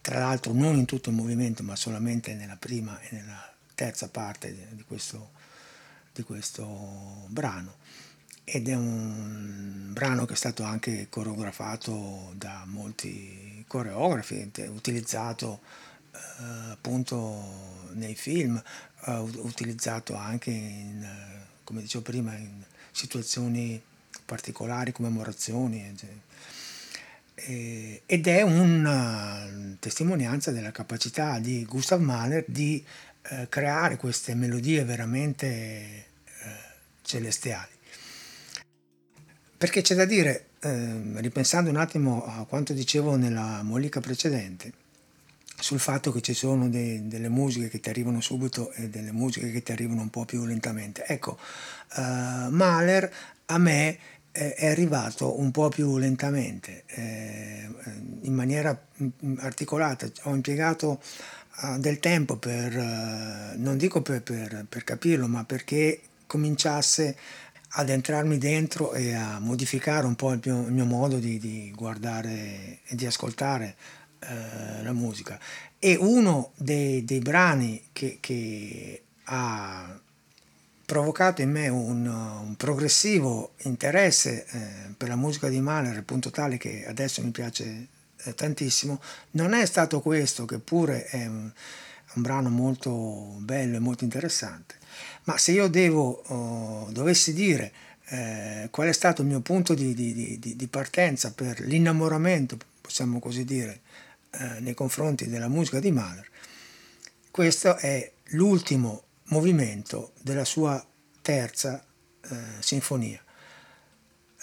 tra 0.00 0.18
l'altro 0.18 0.52
non 0.52 0.76
in 0.76 0.84
tutto 0.84 1.10
il 1.10 1.16
movimento, 1.16 1.62
ma 1.62 1.76
solamente 1.76 2.34
nella 2.34 2.56
prima 2.56 3.00
e 3.00 3.08
nella 3.10 3.52
terza 3.74 4.08
parte 4.08 4.68
di 4.72 4.84
questo, 4.84 5.30
di 6.12 6.22
questo 6.22 7.26
brano. 7.28 7.76
Ed 8.44 8.68
è 8.68 8.74
un 8.74 9.90
brano 9.92 10.26
che 10.26 10.34
è 10.34 10.36
stato 10.36 10.64
anche 10.64 11.08
coreografato 11.08 12.34
da 12.36 12.64
molti 12.66 13.64
coreografi, 13.66 14.50
utilizzato 14.68 15.60
eh, 15.62 15.83
appunto 16.70 17.88
nei 17.92 18.14
film, 18.14 18.60
eh, 19.06 19.18
utilizzato 19.18 20.14
anche 20.14 20.50
in, 20.50 21.06
come 21.64 21.82
dicevo 21.82 22.02
prima, 22.02 22.34
in 22.34 22.62
situazioni 22.90 23.80
particolari, 24.24 24.92
commemorazioni. 24.92 25.94
ed 27.34 28.26
è 28.26 28.42
una 28.42 29.76
testimonianza 29.80 30.50
della 30.52 30.70
capacità 30.70 31.38
di 31.38 31.64
Gustav 31.64 32.00
Mahler 32.00 32.44
di 32.46 32.84
eh, 33.30 33.46
creare 33.48 33.96
queste 33.96 34.34
melodie 34.34 34.84
veramente 34.84 35.36
eh, 35.36 36.06
celestiali. 37.02 37.72
Perché 39.56 39.80
c'è 39.80 39.94
da 39.94 40.04
dire, 40.04 40.48
eh, 40.60 41.20
ripensando 41.20 41.70
un 41.70 41.76
attimo 41.76 42.26
a 42.26 42.44
quanto 42.44 42.72
dicevo 42.74 43.16
nella 43.16 43.62
mollica 43.62 44.00
precedente, 44.00 44.72
sul 45.58 45.78
fatto 45.78 46.12
che 46.12 46.20
ci 46.20 46.34
sono 46.34 46.68
de, 46.68 47.06
delle 47.06 47.28
musiche 47.28 47.68
che 47.68 47.80
ti 47.80 47.88
arrivano 47.88 48.20
subito 48.20 48.72
e 48.72 48.88
delle 48.88 49.12
musiche 49.12 49.50
che 49.50 49.62
ti 49.62 49.72
arrivano 49.72 50.02
un 50.02 50.10
po' 50.10 50.24
più 50.24 50.44
lentamente. 50.44 51.04
Ecco, 51.06 51.38
uh, 51.96 52.50
Mahler 52.50 53.12
a 53.46 53.58
me 53.58 53.98
è 54.30 54.66
arrivato 54.66 55.38
un 55.38 55.52
po' 55.52 55.68
più 55.68 55.96
lentamente, 55.96 56.82
eh, 56.86 57.68
in 58.22 58.34
maniera 58.34 58.76
mm, 59.00 59.36
articolata. 59.38 60.10
Ho 60.22 60.34
impiegato 60.34 61.00
uh, 61.62 61.78
del 61.78 62.00
tempo 62.00 62.36
per, 62.36 62.76
uh, 62.76 63.60
non 63.60 63.76
dico 63.76 64.02
per, 64.02 64.22
per, 64.22 64.66
per 64.68 64.82
capirlo, 64.82 65.28
ma 65.28 65.44
perché 65.44 66.00
cominciasse 66.26 67.16
ad 67.76 67.90
entrarmi 67.90 68.36
dentro 68.38 68.92
e 68.92 69.14
a 69.14 69.38
modificare 69.38 70.04
un 70.04 70.16
po' 70.16 70.32
il 70.32 70.40
mio, 70.44 70.66
il 70.66 70.72
mio 70.72 70.84
modo 70.84 71.18
di, 71.18 71.38
di, 71.38 71.72
guardare 71.72 72.80
e 72.84 72.96
di 72.96 73.06
ascoltare 73.06 73.76
eh, 74.28 74.82
la 74.82 74.92
musica. 74.92 75.38
E 75.78 75.96
uno 75.96 76.52
dei, 76.56 77.04
dei 77.04 77.20
brani 77.20 77.82
che, 77.92 78.18
che, 78.20 79.02
ha 79.24 79.98
provocato 80.84 81.40
in 81.40 81.50
me 81.50 81.68
un, 81.68 82.06
un 82.06 82.56
progressivo 82.56 83.52
interesse 83.62 84.44
eh, 84.46 84.94
per 84.96 85.08
la 85.08 85.16
musica 85.16 85.48
di 85.48 85.60
Mahler, 85.60 85.96
al 85.96 86.04
punto 86.04 86.30
tale 86.30 86.58
che 86.58 86.84
adesso 86.86 87.22
mi 87.22 87.30
piace 87.30 87.88
eh, 88.24 88.34
tantissimo, 88.34 89.00
non 89.32 89.54
è 89.54 89.64
stato 89.66 90.00
questo, 90.00 90.44
che 90.44 90.58
pure 90.58 91.06
è 91.06 91.26
un, 91.26 91.50
un 92.14 92.22
brano 92.22 92.50
molto 92.50 93.36
bello 93.38 93.76
e 93.76 93.80
molto 93.80 94.04
interessante, 94.04 94.76
ma 95.24 95.38
se 95.38 95.52
io 95.52 95.68
devo, 95.68 96.22
oh, 96.26 96.90
dovessi 96.90 97.32
dire 97.32 97.72
eh, 98.06 98.68
qual 98.70 98.88
è 98.88 98.92
stato 98.92 99.22
il 99.22 99.28
mio 99.28 99.40
punto 99.40 99.74
di, 99.74 99.94
di, 99.94 100.38
di, 100.38 100.56
di 100.56 100.66
partenza 100.68 101.32
per 101.32 101.60
l'innamoramento, 101.60 102.58
possiamo 102.80 103.18
così 103.18 103.44
dire, 103.44 103.80
eh, 104.38 104.60
nei 104.60 104.74
confronti 104.74 105.28
della 105.28 105.48
musica 105.48 105.80
di 105.80 105.90
Mahler, 105.90 106.28
questo 107.30 107.76
è 107.76 108.12
l'ultimo 108.28 109.04
movimento 109.28 110.12
della 110.22 110.44
sua 110.44 110.84
terza 111.20 111.84
eh, 112.22 112.36
sinfonia. 112.60 113.22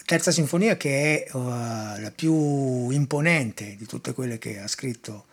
Terza 0.04 0.32
sinfonia 0.32 0.75
che 0.75 1.23
è 1.23 1.36
uh, 1.36 1.39
la 2.01 2.12
più 2.13 2.89
imponente 2.89 3.75
di 3.77 3.86
tutte 3.86 4.13
quelle 4.13 4.39
che 4.39 4.60
ha 4.60 4.67
scritto, 4.67 5.27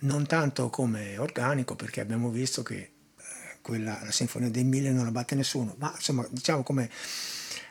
non 0.00 0.26
tanto 0.26 0.68
come 0.68 1.16
organico, 1.16 1.76
perché 1.76 2.00
abbiamo 2.00 2.28
visto 2.28 2.62
che 2.62 2.90
quella, 3.68 4.00
la 4.02 4.10
Sinfonia 4.10 4.48
dei 4.48 4.64
Mille 4.64 4.90
non 4.92 5.04
la 5.04 5.10
batte 5.10 5.34
nessuno, 5.34 5.74
ma 5.78 5.92
insomma 5.94 6.26
diciamo 6.30 6.62
come, 6.62 6.90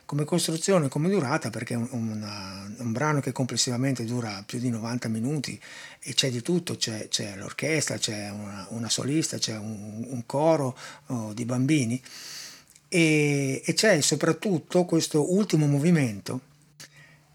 come 0.08 0.24
costruzione, 0.24 0.88
come 0.88 1.10
durata, 1.10 1.50
perché 1.50 1.74
è 1.74 1.78
un, 1.78 1.90
una, 1.92 2.72
un, 2.78 2.92
brano 2.94 3.20
che 3.20 3.34
complessivamente 3.34 4.06
dura 4.06 4.42
più 4.46 4.58
di 4.58 4.70
90 4.70 5.10
minuti 5.10 5.60
e 6.00 6.14
c'è 6.14 6.32
di 6.32 6.42
tutto, 6.42 6.78
c'è, 6.78 7.10
c'è 7.10 7.36
l'orchestra, 7.36 7.98
c'è 7.98 8.30
una, 8.30 8.66
una, 8.70 8.90
solista, 8.90 9.38
c'è 9.38 9.58
un, 9.58 10.06
un 10.08 10.26
coro 10.26 10.78
oh, 11.08 11.34
di 11.34 11.44
bambini. 11.44 12.02
E, 12.88 13.62
e 13.66 13.74
c'è 13.74 14.00
soprattutto 14.00 14.86
questo 14.86 15.34
ultimo 15.34 15.68
movimento 15.68 16.40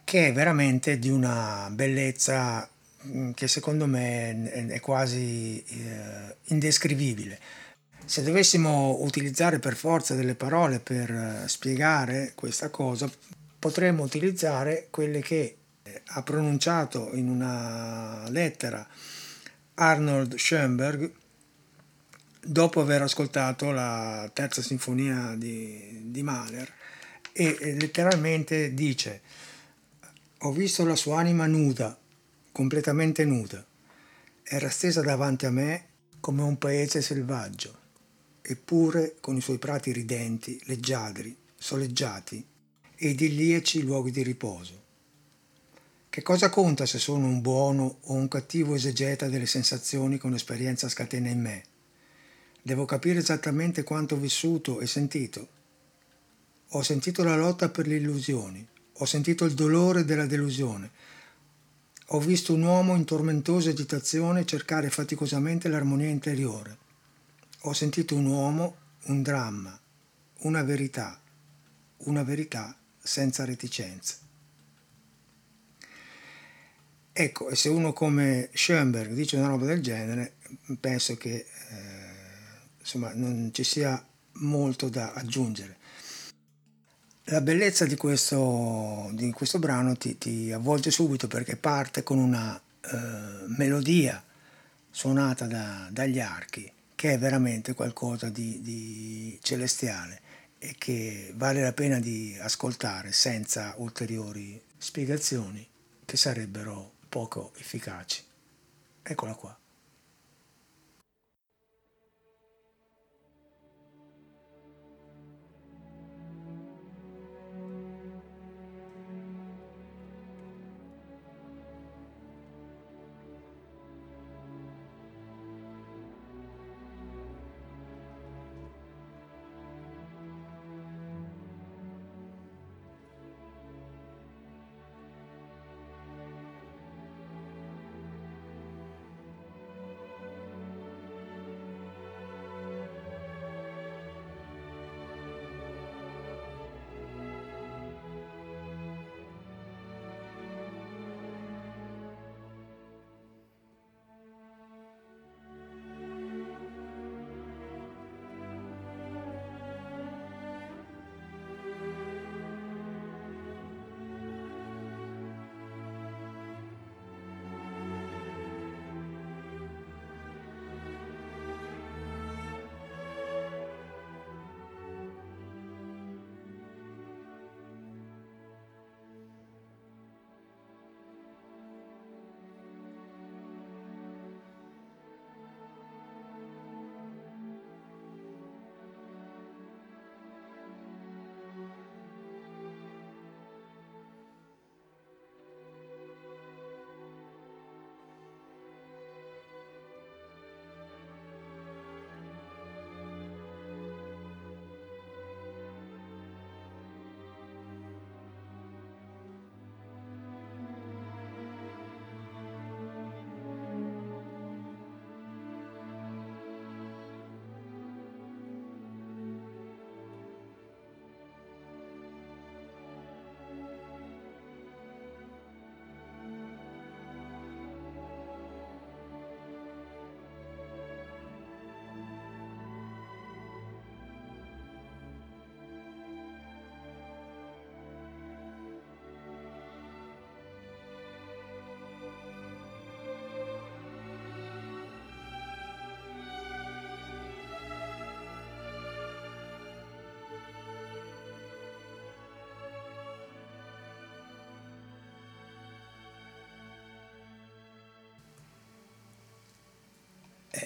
che 0.02 0.28
è 0.28 0.32
veramente 0.32 0.98
di 0.98 1.10
una 1.10 1.68
bellezza 1.70 2.66
mm, 3.06 3.32
che 3.32 3.48
secondo 3.48 3.84
me 3.84 4.50
è 4.50 4.80
quasi 4.80 5.62
eh, 5.62 6.36
indescrivibile 6.44 7.38
se 8.04 8.22
dovessimo 8.22 8.98
utilizzare 9.00 9.58
per 9.58 9.76
forza 9.76 10.14
delle 10.14 10.34
parole 10.34 10.80
per 10.80 11.10
eh, 11.10 11.48
spiegare 11.48 12.32
questa 12.34 12.68
cosa, 12.68 13.10
potremmo 13.58 14.02
utilizzare 14.02 14.88
quelle 14.90 15.20
che 15.20 15.56
eh, 15.82 16.02
ha 16.04 16.22
pronunciato 16.22 17.10
in 17.14 17.28
una 17.28 18.28
lettera 18.28 18.86
Arnold 19.74 20.34
Schoenberg 20.36 21.10
dopo 22.44 22.80
aver 22.80 23.02
ascoltato 23.02 23.70
la 23.70 24.28
terza 24.32 24.62
sinfonia 24.62 25.34
di, 25.36 26.10
di 26.10 26.22
Mahler 26.22 26.70
e 27.32 27.76
letteralmente 27.78 28.74
dice 28.74 29.20
ho 30.38 30.50
visto 30.50 30.84
la 30.84 30.96
sua 30.96 31.20
anima 31.20 31.46
nuda, 31.46 31.96
completamente 32.50 33.24
nuda, 33.24 33.64
era 34.42 34.68
stesa 34.70 35.00
davanti 35.00 35.46
a 35.46 35.50
me 35.50 35.86
come 36.18 36.42
un 36.42 36.58
paese 36.58 37.00
selvaggio 37.00 37.81
eppure 38.52 39.16
con 39.20 39.36
i 39.36 39.40
suoi 39.40 39.58
prati 39.58 39.92
ridenti, 39.92 40.60
leggiadri, 40.64 41.36
soleggiati 41.56 42.44
e 42.94 43.08
idilliaci 43.08 43.82
luoghi 43.82 44.10
di 44.10 44.22
riposo. 44.22 44.80
Che 46.08 46.22
cosa 46.22 46.50
conta 46.50 46.86
se 46.86 46.98
sono 46.98 47.26
un 47.26 47.40
buono 47.40 47.98
o 48.02 48.12
un 48.12 48.28
cattivo 48.28 48.74
esegeta 48.74 49.28
delle 49.28 49.46
sensazioni 49.46 50.18
che 50.18 50.26
un'esperienza 50.26 50.88
scatena 50.88 51.28
in 51.28 51.40
me? 51.40 51.62
Devo 52.60 52.84
capire 52.84 53.18
esattamente 53.18 53.82
quanto 53.82 54.14
ho 54.14 54.18
vissuto 54.18 54.80
e 54.80 54.86
sentito. 54.86 55.48
Ho 56.68 56.82
sentito 56.82 57.24
la 57.24 57.36
lotta 57.36 57.70
per 57.70 57.86
le 57.86 57.96
illusioni, 57.96 58.66
ho 58.92 59.04
sentito 59.04 59.44
il 59.44 59.54
dolore 59.54 60.04
della 60.04 60.26
delusione, 60.26 60.90
ho 62.08 62.20
visto 62.20 62.52
un 62.52 62.62
uomo 62.62 62.94
in 62.94 63.04
tormentosa 63.04 63.70
agitazione 63.70 64.44
cercare 64.44 64.90
faticosamente 64.90 65.68
l'armonia 65.68 66.08
interiore 66.08 66.81
ho 67.64 67.72
sentito 67.72 68.16
un 68.16 68.26
uomo, 68.26 68.76
un 69.04 69.22
dramma, 69.22 69.78
una 70.40 70.62
verità, 70.62 71.20
una 71.98 72.24
verità 72.24 72.76
senza 72.98 73.44
reticenze. 73.44 74.16
Ecco, 77.12 77.50
e 77.50 77.56
se 77.56 77.68
uno 77.68 77.92
come 77.92 78.48
Schoenberg 78.52 79.12
dice 79.12 79.36
una 79.36 79.48
roba 79.48 79.66
del 79.66 79.82
genere, 79.82 80.36
penso 80.80 81.16
che 81.16 81.34
eh, 81.34 81.46
insomma, 82.80 83.12
non 83.12 83.50
ci 83.52 83.62
sia 83.62 84.04
molto 84.34 84.88
da 84.88 85.12
aggiungere. 85.12 85.76
La 87.26 87.40
bellezza 87.40 87.84
di 87.84 87.94
questo, 87.94 89.08
di 89.12 89.30
questo 89.30 89.60
brano 89.60 89.96
ti, 89.96 90.18
ti, 90.18 90.50
avvolge 90.50 90.90
subito 90.90 91.28
perché 91.28 91.54
parte 91.54 92.02
con 92.02 92.18
una 92.18 92.60
eh, 92.60 93.46
melodia 93.56 94.22
suonata 94.90 95.46
da, 95.46 95.88
dagli 95.92 96.18
archi 96.18 96.72
che 97.02 97.14
è 97.14 97.18
veramente 97.18 97.74
qualcosa 97.74 98.28
di, 98.28 98.60
di 98.60 99.36
celestiale 99.42 100.20
e 100.56 100.76
che 100.78 101.32
vale 101.34 101.60
la 101.60 101.72
pena 101.72 101.98
di 101.98 102.38
ascoltare 102.40 103.10
senza 103.10 103.74
ulteriori 103.78 104.62
spiegazioni 104.78 105.68
che 106.04 106.16
sarebbero 106.16 106.92
poco 107.08 107.54
efficaci. 107.56 108.22
Eccola 109.02 109.34
qua. 109.34 109.61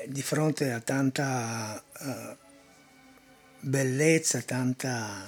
Di 0.09 0.23
fronte 0.23 0.73
a 0.73 0.81
tanta 0.81 1.83
uh, 2.01 2.37
bellezza, 3.61 4.41
tanta 4.43 5.27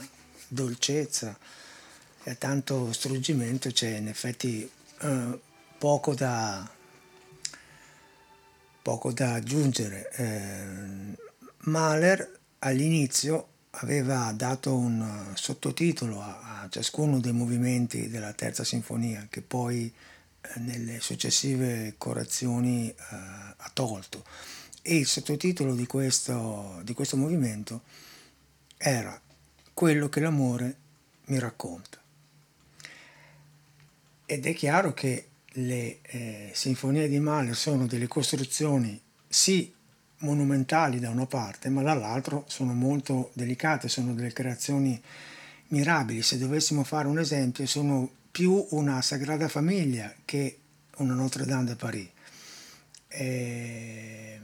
dolcezza 0.48 1.36
e 2.22 2.30
a 2.30 2.34
tanto 2.34 2.92
struggimento 2.92 3.70
c'è 3.70 3.96
in 3.96 4.08
effetti 4.08 4.68
uh, 5.00 5.40
poco 5.78 6.14
da, 6.14 6.68
poco 8.82 9.12
da 9.12 9.34
aggiungere. 9.34 10.10
Eh, 10.12 11.16
Mahler 11.64 12.38
all'inizio 12.60 13.48
aveva 13.70 14.32
dato 14.34 14.74
un 14.76 15.32
sottotitolo 15.34 16.20
a, 16.20 16.62
a, 16.62 16.68
ciascuno 16.68 17.20
dei 17.20 17.32
movimenti 17.32 18.08
della 18.08 18.32
terza 18.32 18.64
sinfonia 18.64 19.26
che 19.30 19.42
poi 19.42 19.92
eh, 20.40 20.58
nelle 20.60 21.00
successive 21.00 21.94
correzioni 21.98 22.88
eh, 22.88 22.94
ha 23.56 23.70
tolto 23.72 24.24
e 24.82 24.96
il 24.96 25.06
sottotitolo 25.06 25.74
di 25.74 25.86
questo, 25.86 26.80
di 26.82 26.94
questo 26.94 27.16
movimento 27.16 27.82
era 28.76 29.20
quello 29.74 30.08
che 30.08 30.20
l'amore 30.20 30.76
mi 31.26 31.38
racconta. 31.38 31.98
Ed 34.26 34.46
è 34.46 34.54
chiaro 34.54 34.92
che 34.92 35.26
le 35.52 35.98
eh, 36.02 36.50
sinfonie 36.52 37.08
di 37.08 37.18
Mahler 37.18 37.56
sono 37.56 37.86
delle 37.86 38.06
costruzioni 38.06 39.00
sì 39.26 39.72
monumentali 40.18 40.98
da 40.98 41.10
una 41.10 41.26
parte, 41.26 41.68
ma 41.68 41.82
dall'altro 41.82 42.44
sono 42.48 42.74
molto 42.74 43.30
delicate, 43.34 43.88
sono 43.88 44.14
delle 44.14 44.32
creazioni 44.32 45.00
mirabili. 45.68 46.22
Se 46.22 46.38
dovessimo 46.38 46.84
fare 46.84 47.08
un 47.08 47.18
esempio, 47.18 47.66
sono 47.66 48.10
più 48.30 48.66
una 48.70 49.00
Sagrada 49.02 49.48
Famiglia 49.48 50.14
che 50.24 50.58
una 50.96 51.14
Notre 51.14 51.44
Dame 51.44 51.64
de 51.64 51.76
Paris. 51.76 52.08
È, 53.06 54.38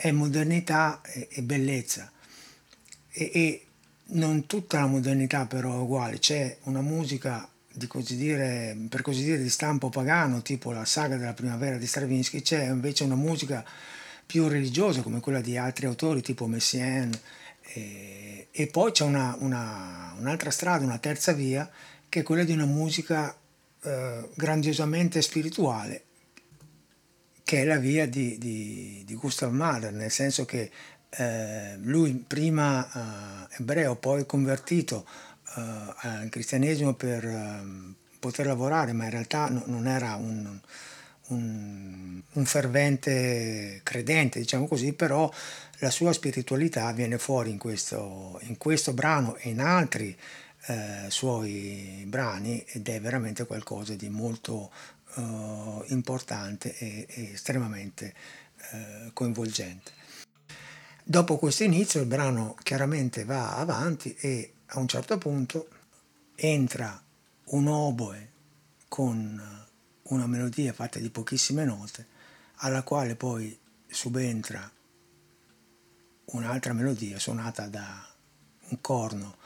è 0.00 0.12
modernità 0.12 1.00
e, 1.02 1.28
e 1.30 1.42
bellezza. 1.42 2.10
E, 3.10 3.30
e, 3.34 3.62
non 4.10 4.46
tutta 4.46 4.80
la 4.80 4.86
modernità 4.86 5.44
però 5.44 5.74
è 5.74 5.78
uguale, 5.78 6.18
c'è 6.18 6.56
una 6.62 6.80
musica 6.80 7.46
così 7.88 8.16
dire, 8.16 8.76
per 8.88 9.02
così 9.02 9.22
dire 9.22 9.42
di 9.42 9.50
stampo 9.50 9.90
pagano, 9.90 10.40
tipo 10.40 10.72
la 10.72 10.86
saga 10.86 11.16
della 11.16 11.34
primavera 11.34 11.76
di 11.76 11.86
Stravinsky, 11.86 12.40
c'è 12.40 12.68
invece 12.68 13.04
una 13.04 13.16
musica 13.16 13.62
più 14.24 14.48
religiosa 14.48 15.02
come 15.02 15.20
quella 15.20 15.40
di 15.40 15.56
altri 15.58 15.86
autori 15.86 16.22
tipo 16.22 16.46
Messiaen 16.46 17.12
e, 17.62 18.48
e 18.50 18.66
poi 18.68 18.92
c'è 18.92 19.04
una, 19.04 19.36
una, 19.40 20.14
un'altra 20.18 20.50
strada, 20.50 20.84
una 20.84 20.98
terza 20.98 21.32
via 21.32 21.70
che 22.08 22.20
è 22.20 22.22
quella 22.22 22.44
di 22.44 22.52
una 22.52 22.64
musica 22.64 23.36
eh, 23.82 24.28
grandiosamente 24.34 25.20
spirituale 25.20 26.04
che 27.48 27.62
è 27.62 27.64
la 27.64 27.78
via 27.78 28.06
di, 28.06 28.36
di, 28.36 29.02
di 29.06 29.14
Gustav 29.14 29.50
Mahler, 29.50 29.90
nel 29.94 30.10
senso 30.10 30.44
che 30.44 30.70
eh, 31.08 31.78
lui 31.78 32.12
prima 32.12 33.46
eh, 33.48 33.54
ebreo, 33.60 33.96
poi 33.96 34.26
convertito 34.26 35.06
eh, 35.56 35.62
al 35.96 36.28
cristianesimo 36.28 36.92
per 36.92 37.24
ehm, 37.24 37.94
poter 38.18 38.44
lavorare, 38.44 38.92
ma 38.92 39.04
in 39.04 39.10
realtà 39.12 39.48
no, 39.48 39.62
non 39.64 39.86
era 39.86 40.16
un, 40.16 40.60
un, 41.28 42.20
un, 42.30 42.44
fervente 42.44 43.80
credente, 43.82 44.40
diciamo 44.40 44.68
così, 44.68 44.92
però 44.92 45.32
la 45.78 45.90
sua 45.90 46.12
spiritualità 46.12 46.92
viene 46.92 47.16
fuori 47.16 47.48
in 47.48 47.56
questo, 47.56 48.38
in 48.42 48.58
questo 48.58 48.92
brano 48.92 49.36
e 49.36 49.48
in 49.48 49.60
altri 49.60 50.14
eh, 50.66 51.06
suoi 51.08 52.04
brani 52.06 52.62
ed 52.66 52.86
è 52.90 53.00
veramente 53.00 53.46
qualcosa 53.46 53.94
di 53.94 54.10
molto 54.10 54.70
eh, 55.18 55.84
importante 55.88 56.76
e, 56.76 57.06
e 57.08 57.32
estremamente 57.32 58.14
eh, 58.70 59.10
coinvolgente. 59.12 59.92
Dopo 61.02 61.38
questo 61.38 61.64
inizio 61.64 62.00
il 62.00 62.06
brano 62.06 62.54
chiaramente 62.62 63.24
va 63.24 63.56
avanti 63.56 64.14
e 64.14 64.52
a 64.66 64.78
un 64.78 64.86
certo 64.86 65.18
punto 65.18 65.68
entra 66.34 67.02
un 67.46 67.66
oboe 67.66 68.30
con 68.88 69.66
una 70.02 70.26
melodia 70.26 70.72
fatta 70.72 70.98
di 70.98 71.10
pochissime 71.10 71.64
note, 71.64 72.06
alla 72.56 72.82
quale 72.82 73.16
poi 73.16 73.58
subentra 73.86 74.70
un'altra 76.26 76.74
melodia 76.74 77.18
suonata 77.18 77.68
da 77.68 78.06
un 78.68 78.80
corno 78.80 79.36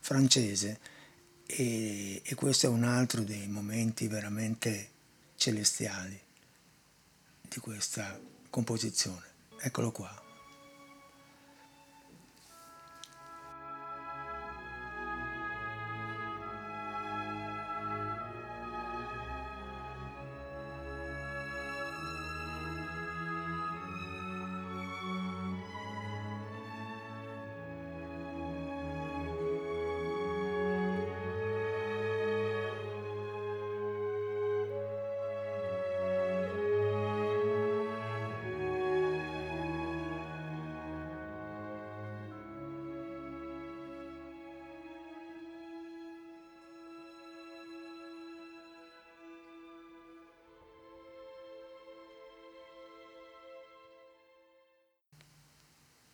francese 0.00 0.80
e, 1.44 2.22
e 2.24 2.34
questo 2.34 2.66
è 2.66 2.70
un 2.70 2.84
altro 2.84 3.22
dei 3.22 3.46
momenti 3.48 4.08
veramente 4.08 4.91
celestiali 5.42 6.16
di 7.48 7.58
questa 7.58 8.16
composizione. 8.48 9.26
Eccolo 9.58 9.90
qua. 9.90 10.21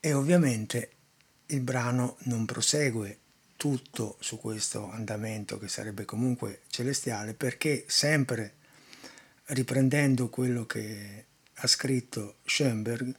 E 0.00 0.12
ovviamente 0.12 0.90
il 1.46 1.60
brano 1.60 2.16
non 2.24 2.44
prosegue 2.44 3.18
tutto 3.56 4.16
su 4.20 4.38
questo 4.38 4.88
andamento 4.90 5.58
che 5.58 5.68
sarebbe 5.68 6.04
comunque 6.04 6.62
celestiale 6.68 7.34
perché 7.34 7.84
sempre 7.88 8.54
riprendendo 9.46 10.28
quello 10.28 10.66
che 10.66 11.24
ha 11.54 11.66
scritto 11.66 12.36
Schoenberg, 12.44 13.14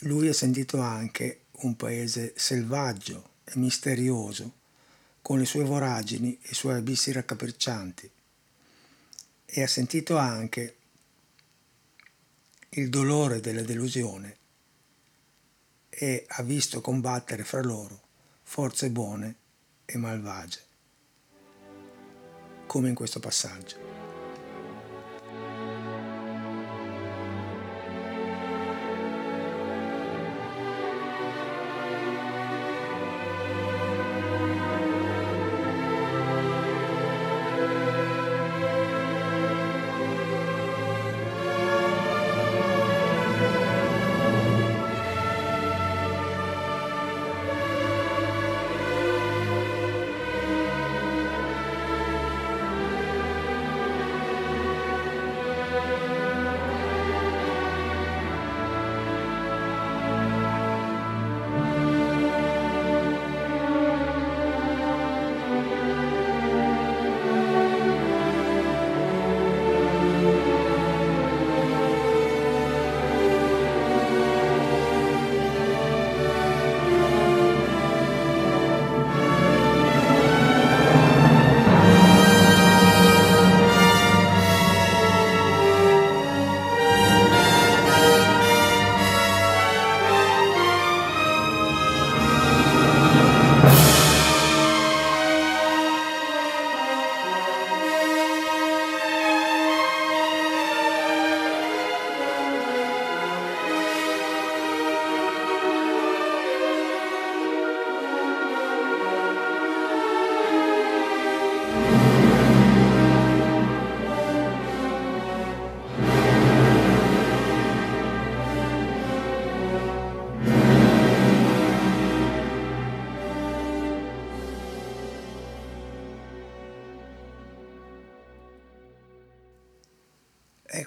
lui 0.00 0.28
ha 0.28 0.32
sentito 0.32 0.80
anche 0.80 1.46
un 1.62 1.74
paese 1.74 2.34
selvaggio 2.36 3.30
e 3.44 3.52
misterioso, 3.56 4.60
con 5.22 5.38
le 5.38 5.44
sue 5.44 5.64
voragini 5.64 6.38
e 6.40 6.50
i 6.50 6.54
suoi 6.54 6.76
abissi 6.76 7.10
raccapriccianti, 7.12 8.10
e 9.44 9.62
ha 9.62 9.66
sentito 9.66 10.16
anche 10.16 10.76
il 12.70 12.88
dolore 12.88 13.40
della 13.40 13.62
delusione 13.62 14.38
e 15.94 16.24
ha 16.26 16.42
visto 16.42 16.80
combattere 16.80 17.44
fra 17.44 17.60
loro 17.60 18.00
forze 18.42 18.90
buone 18.90 19.36
e 19.84 19.98
malvagie, 19.98 20.60
come 22.66 22.88
in 22.88 22.94
questo 22.94 23.20
passaggio. 23.20 23.91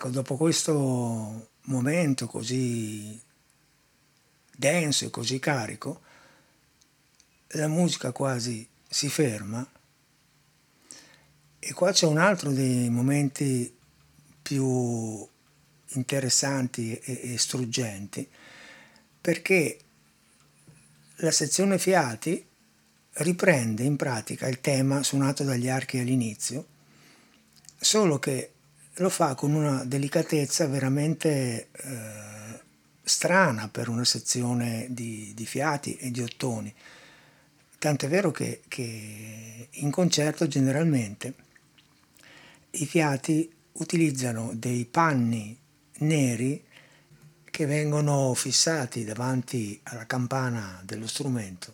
Ecco, 0.06 0.10
dopo 0.10 0.36
questo 0.38 1.50
momento 1.64 2.28
così 2.28 3.20
denso 4.56 5.06
e 5.06 5.10
così 5.10 5.40
carico, 5.40 6.02
la 7.50 7.68
musica 7.68 8.12
quasi 8.12 8.68
si 8.88 9.10
ferma 9.10 9.68
e 11.60 11.74
qua 11.74 11.92
c'è 11.92 12.06
un 12.06 12.18
altro 12.18 12.52
dei 12.52 12.90
momenti 12.90 13.74
più 14.42 15.28
interessanti 15.90 16.96
e, 16.98 17.34
e 17.34 17.38
struggenti 17.38 18.28
perché 19.22 19.80
la 21.18 21.32
sezione 21.32 21.80
fiati 21.80 22.46
riprende 23.14 23.84
in 23.84 23.96
pratica 23.96 24.48
il 24.48 24.60
tema 24.62 25.02
suonato 25.02 25.44
dagli 25.44 25.70
archi 25.70 25.98
all'inizio, 25.98 26.68
solo 27.80 28.20
che 28.20 28.55
lo 28.96 29.10
fa 29.10 29.36
con 29.36 29.54
una 29.54 29.84
delicatezza 29.84 30.68
veramente 30.68 31.70
eh, 31.72 32.60
strana 33.04 33.68
per 33.68 33.90
una 33.90 34.06
sezione 34.06 34.88
di, 34.90 35.34
di, 35.36 35.46
fiati 35.46 35.96
e 35.98 36.12
di 36.12 36.22
ottoni. 36.22 36.74
Tant'è 37.78 38.08
vero 38.08 38.32
che, 38.32 38.62
che 38.68 39.68
in 39.70 39.92
concerto 39.92 40.48
generalmente 40.48 41.34
i 42.72 42.86
fiati 42.86 43.52
utilizzano 43.74 44.52
dei 44.54 44.86
panni 44.86 45.58
neri 45.98 46.64
che 47.44 47.66
vengono 47.66 48.34
fissati 48.34 49.04
davanti 49.04 49.80
alla 49.84 50.06
campana 50.06 50.82
dello 50.84 51.08
strumento 51.08 51.74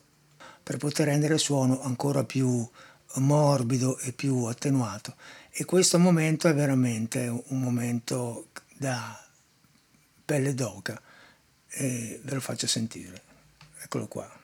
per 0.61 0.77
poter 0.77 1.07
rendere 1.07 1.35
il 1.35 1.39
suono 1.39 1.81
ancora 1.81 2.23
più 2.23 2.67
morbido 3.15 3.97
e 3.99 4.11
più 4.11 4.43
attenuato 4.43 5.15
e 5.51 5.65
questo 5.65 5.99
momento 5.99 6.47
è 6.47 6.53
veramente 6.53 7.27
un 7.27 7.59
momento 7.59 8.47
da 8.77 9.21
pelle 10.23 10.53
d'oca 10.53 11.01
e 11.67 12.19
ve 12.23 12.33
lo 12.33 12.39
faccio 12.39 12.67
sentire. 12.67 13.21
Eccolo 13.81 14.07
qua. 14.07 14.40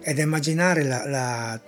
Ed 0.00 0.18
immaginare 0.18 0.82
la, 0.84 1.06
la 1.06 1.60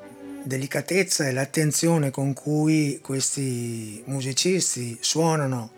delicatezza 0.42 1.26
e 1.26 1.32
l'attenzione 1.32 2.10
con 2.10 2.32
cui 2.32 2.98
questi 3.02 4.02
musicisti 4.06 4.96
suonano 5.00 5.72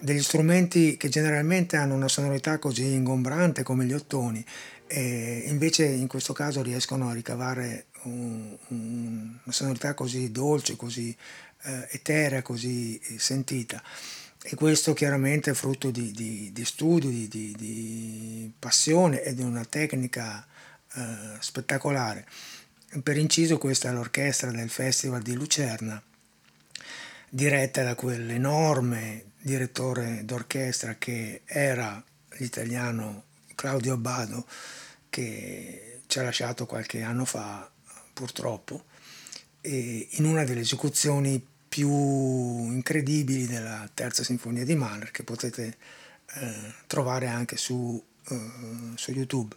degli 0.00 0.22
strumenti 0.22 0.96
che 0.96 1.08
generalmente 1.08 1.76
hanno 1.76 1.94
una 1.94 2.08
sonorità 2.08 2.58
così 2.58 2.84
ingombrante 2.84 3.62
come 3.62 3.84
gli 3.84 3.92
ottoni 3.92 4.44
e 4.86 5.44
invece 5.46 5.84
in 5.84 6.08
questo 6.08 6.32
caso 6.32 6.62
riescono 6.62 7.08
a 7.08 7.12
ricavare 7.12 7.86
un, 8.02 8.56
un, 8.68 9.38
una 9.44 9.54
sonorità 9.54 9.94
così 9.94 10.32
dolce, 10.32 10.74
così 10.74 11.14
eh, 11.62 11.88
eterea, 11.90 12.42
così 12.42 13.00
sentita. 13.16 13.80
E 14.42 14.56
questo 14.56 14.92
chiaramente 14.94 15.50
è 15.50 15.54
frutto 15.54 15.90
di, 15.90 16.10
di, 16.10 16.50
di 16.52 16.64
studio, 16.64 17.10
di, 17.10 17.28
di, 17.28 18.50
passione 18.58 19.22
e 19.22 19.34
di 19.34 19.42
una 19.42 19.64
tecnica 19.64 20.44
eh, 20.94 21.36
spettacolare. 21.38 22.26
Per 23.02 23.16
inciso 23.16 23.58
questa 23.58 23.88
è 23.88 23.92
l'orchestra 23.92 24.50
del 24.50 24.68
Festival 24.68 25.22
di 25.22 25.34
Lucerna, 25.34 26.02
diretta 27.28 27.82
da 27.84 27.94
quell'enorme 27.94 29.24
direttore 29.38 30.24
d'orchestra 30.24 30.96
che 30.96 31.42
era 31.44 32.02
l'italiano 32.38 33.24
Claudio 33.54 33.94
Abbado, 33.94 34.46
che 35.08 36.00
ci 36.06 36.18
ha 36.18 36.22
lasciato 36.22 36.66
qualche 36.66 37.02
anno 37.02 37.24
fa 37.24 37.70
purtroppo, 38.12 38.84
in 39.62 40.24
una 40.24 40.44
delle 40.44 40.60
esecuzioni 40.60 41.44
più 41.68 41.88
incredibili 41.88 43.46
della 43.46 43.88
terza 43.94 44.24
sinfonia 44.24 44.64
di 44.64 44.74
Mahler 44.74 45.12
che 45.12 45.22
potete 45.22 45.76
eh, 46.34 46.74
trovare 46.88 47.28
anche 47.28 47.56
su, 47.56 48.02
eh, 48.28 48.50
su 48.96 49.12
YouTube 49.12 49.54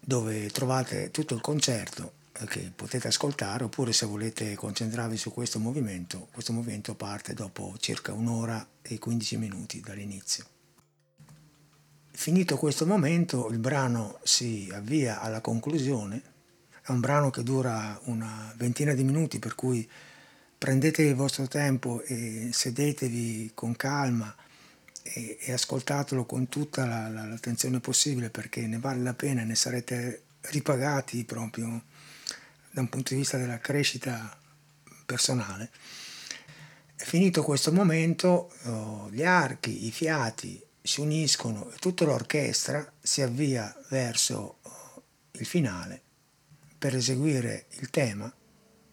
dove 0.00 0.48
trovate 0.50 1.10
tutto 1.10 1.34
il 1.34 1.40
concerto 1.40 2.18
che 2.46 2.72
potete 2.74 3.08
ascoltare 3.08 3.64
oppure 3.64 3.92
se 3.92 4.06
volete 4.06 4.54
concentrarvi 4.54 5.16
su 5.16 5.32
questo 5.32 5.58
movimento, 5.58 6.28
questo 6.32 6.52
movimento 6.52 6.94
parte 6.94 7.34
dopo 7.34 7.74
circa 7.78 8.12
un'ora 8.12 8.66
e 8.80 8.98
15 8.98 9.36
minuti 9.36 9.80
dall'inizio. 9.80 10.44
Finito 12.12 12.56
questo 12.56 12.86
momento 12.86 13.48
il 13.50 13.58
brano 13.58 14.18
si 14.22 14.70
avvia 14.72 15.20
alla 15.20 15.40
conclusione, 15.40 16.22
è 16.82 16.90
un 16.90 17.00
brano 17.00 17.30
che 17.30 17.42
dura 17.42 17.98
una 18.04 18.52
ventina 18.56 18.94
di 18.94 19.04
minuti 19.04 19.38
per 19.38 19.54
cui 19.54 19.88
prendete 20.58 21.02
il 21.02 21.14
vostro 21.14 21.46
tempo 21.46 22.02
e 22.02 22.50
sedetevi 22.52 23.52
con 23.54 23.76
calma 23.76 24.34
e, 25.02 25.38
e 25.40 25.52
ascoltatelo 25.52 26.24
con 26.24 26.48
tutta 26.48 26.86
la, 26.86 27.08
la, 27.08 27.24
l'attenzione 27.24 27.80
possibile 27.80 28.30
perché 28.30 28.66
ne 28.66 28.78
vale 28.78 29.02
la 29.02 29.14
pena, 29.14 29.42
ne 29.42 29.54
sarete 29.54 30.22
ripagati 30.42 31.24
proprio 31.24 31.82
da 32.70 32.80
un 32.80 32.88
punto 32.88 33.14
di 33.14 33.20
vista 33.20 33.36
della 33.36 33.58
crescita 33.58 34.38
personale. 35.04 35.70
Finito 36.96 37.42
questo 37.42 37.72
momento, 37.72 38.52
oh, 38.64 39.10
gli 39.10 39.24
archi, 39.24 39.86
i 39.86 39.90
fiati 39.90 40.62
si 40.82 41.00
uniscono 41.00 41.70
e 41.70 41.76
tutta 41.78 42.04
l'orchestra 42.04 42.90
si 43.00 43.22
avvia 43.22 43.74
verso 43.88 44.58
oh, 44.62 45.02
il 45.32 45.46
finale 45.46 46.02
per 46.78 46.94
eseguire 46.94 47.66
il 47.80 47.90
tema 47.90 48.32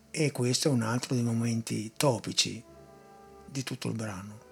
e 0.09 0.31
questo 0.31 0.69
è 0.69 0.71
un 0.71 0.81
altro 0.81 1.13
dei 1.15 1.23
momenti 1.23 1.91
topici 1.95 2.63
di 3.45 3.63
tutto 3.63 3.87
il 3.87 3.93
brano. 3.93 4.46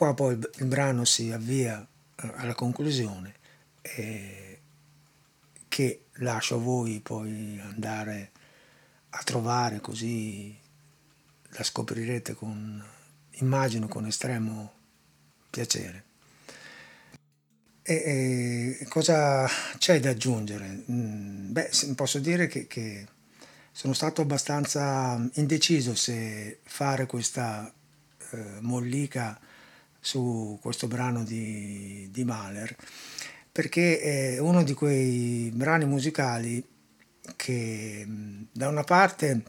Qua 0.00 0.14
poi 0.14 0.32
il 0.32 0.64
brano 0.64 1.04
si 1.04 1.30
avvia 1.30 1.78
eh, 2.16 2.32
alla 2.36 2.54
conclusione 2.54 3.34
eh, 3.82 4.60
che 5.68 6.04
lascio 6.12 6.54
a 6.54 6.58
voi 6.58 7.00
poi 7.00 7.60
andare 7.62 8.30
a 9.10 9.22
trovare 9.22 9.78
così 9.80 10.58
la 11.50 11.62
scoprirete 11.62 12.32
con, 12.32 12.82
immagino, 13.32 13.88
con 13.88 14.06
estremo 14.06 14.72
piacere. 15.50 16.04
E, 17.82 18.78
e 18.80 18.86
cosa 18.88 19.46
c'è 19.76 20.00
da 20.00 20.08
aggiungere? 20.08 20.82
Mm, 20.90 21.52
beh, 21.52 21.70
posso 21.94 22.20
dire 22.20 22.46
che, 22.46 22.66
che, 22.66 23.06
sono 23.70 23.92
stato 23.92 24.22
abbastanza 24.22 25.28
indeciso 25.34 25.94
se 25.94 26.60
fare 26.62 27.04
questa 27.04 27.70
eh, 28.30 28.60
mollica 28.60 29.38
su 30.00 30.58
questo 30.60 30.86
brano 30.86 31.22
di, 31.24 32.08
di 32.10 32.24
Mahler 32.24 32.76
perché 33.52 34.00
è 34.00 34.38
uno 34.38 34.62
di 34.62 34.74
quei 34.74 35.50
brani 35.52 35.84
musicali 35.84 36.64
che 37.36 38.06
da 38.52 38.68
una 38.68 38.84
parte 38.84 39.42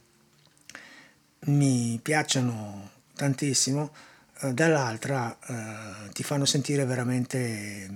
mi 1.45 1.99
piacciono 2.01 2.89
tantissimo, 3.15 3.93
eh, 4.41 4.53
dall'altra 4.53 5.37
eh, 5.39 6.11
ti 6.11 6.23
fanno 6.23 6.45
sentire 6.45 6.85
veramente 6.85 7.89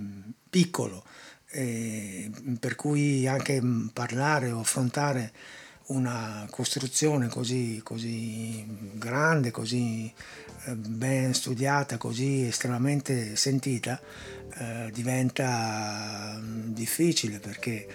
piccolo, 0.49 1.03
eh, 1.51 2.31
per 2.59 2.75
cui 2.75 3.27
anche 3.27 3.61
parlare 3.91 4.51
o 4.51 4.59
affrontare 4.59 5.33
una 5.87 6.47
costruzione 6.49 7.27
così, 7.27 7.81
così 7.83 8.65
grande, 8.93 9.51
così 9.51 10.11
eh, 10.65 10.75
ben 10.75 11.33
studiata, 11.33 11.97
così 11.97 12.47
estremamente 12.47 13.35
sentita, 13.35 13.99
eh, 14.57 14.89
diventa 14.91 16.37
mm, 16.39 16.73
difficile 16.73 17.39
perché 17.39 17.87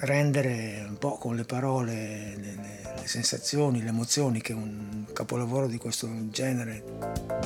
rendere 0.00 0.84
un 0.86 0.98
po' 0.98 1.16
con 1.16 1.34
le 1.36 1.44
parole 1.44 2.36
le, 2.36 2.54
le, 2.56 2.82
sensazioni, 3.04 3.82
le 3.82 3.88
emozioni 3.88 4.40
che 4.40 4.52
un 4.52 5.06
capolavoro 5.12 5.66
di 5.66 5.76
questo 5.76 6.08
genere 6.30 6.82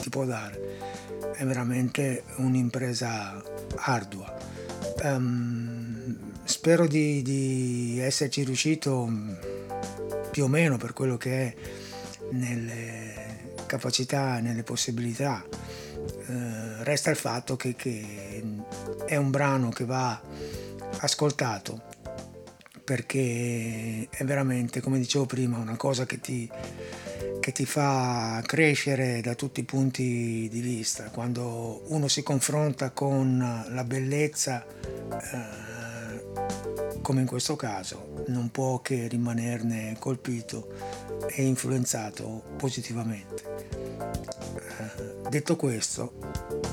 ti 0.01 0.09
può 0.09 0.25
dare 0.25 1.33
è 1.35 1.45
veramente 1.45 2.25
un'impresa 2.37 3.43
ardua. 3.77 4.37
Um, 5.03 6.17
spero 6.45 6.87
di, 6.87 7.23
di 7.23 7.99
esserci 8.01 8.43
riuscito 8.43 9.07
mm, 9.07 9.31
più 10.39 10.47
o 10.47 10.51
meno 10.51 10.77
per 10.77 10.93
quello 10.93 11.17
che 11.17 11.33
è 11.33 11.55
nelle 12.31 13.55
capacità, 13.67 14.39
nelle 14.39 14.63
possibilità. 14.63 15.45
Eh, 15.45 16.85
resta 16.85 17.11
il 17.11 17.17
fatto 17.17 17.57
che, 17.57 17.75
che, 17.75 18.45
è 19.05 19.17
un 19.17 19.31
brano 19.31 19.71
che 19.71 19.85
va 19.85 20.21
ascoltato 21.01 21.83
perché 22.85 24.07
è 24.09 24.23
veramente, 24.23 24.81
come 24.81 24.99
dicevo 24.99 25.27
prima, 25.27 25.59
una 25.59 25.77
cosa 25.77 26.07
che 26.07 26.21
ti, 26.21 26.49
che 27.41 27.51
ti 27.51 27.67
fa 27.67 28.41
crescere 28.47 29.21
da 29.21 29.35
tutti 29.35 29.59
i 29.59 29.65
punti 29.65 30.49
di 30.49 30.61
vista. 30.61 31.11
Quando 31.11 31.83
uno 31.87 32.07
si 32.07 32.23
confronta 32.23 32.91
con 32.91 33.67
la 33.71 33.83
bellezza, 33.83 34.65
eh, 34.65 35.78
come 37.03 37.21
in 37.21 37.27
questo 37.27 37.57
caso, 37.57 38.25
non 38.29 38.51
può 38.51 38.81
che 38.81 39.09
rimanerne 39.09 39.97
colpito 39.99 40.69
e 41.29 41.43
influenzato 41.45 42.43
positivamente. 42.57 43.43
Eh, 44.57 45.29
detto 45.29 45.57
questo, 45.57 46.13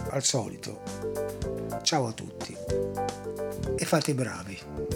al 0.10 0.24
solito, 0.24 0.82
ciao 1.82 2.08
a 2.08 2.12
tutti 2.12 2.56
e 3.78 3.86
fate 3.86 4.12
i 4.12 4.14
bravi. 4.14 4.95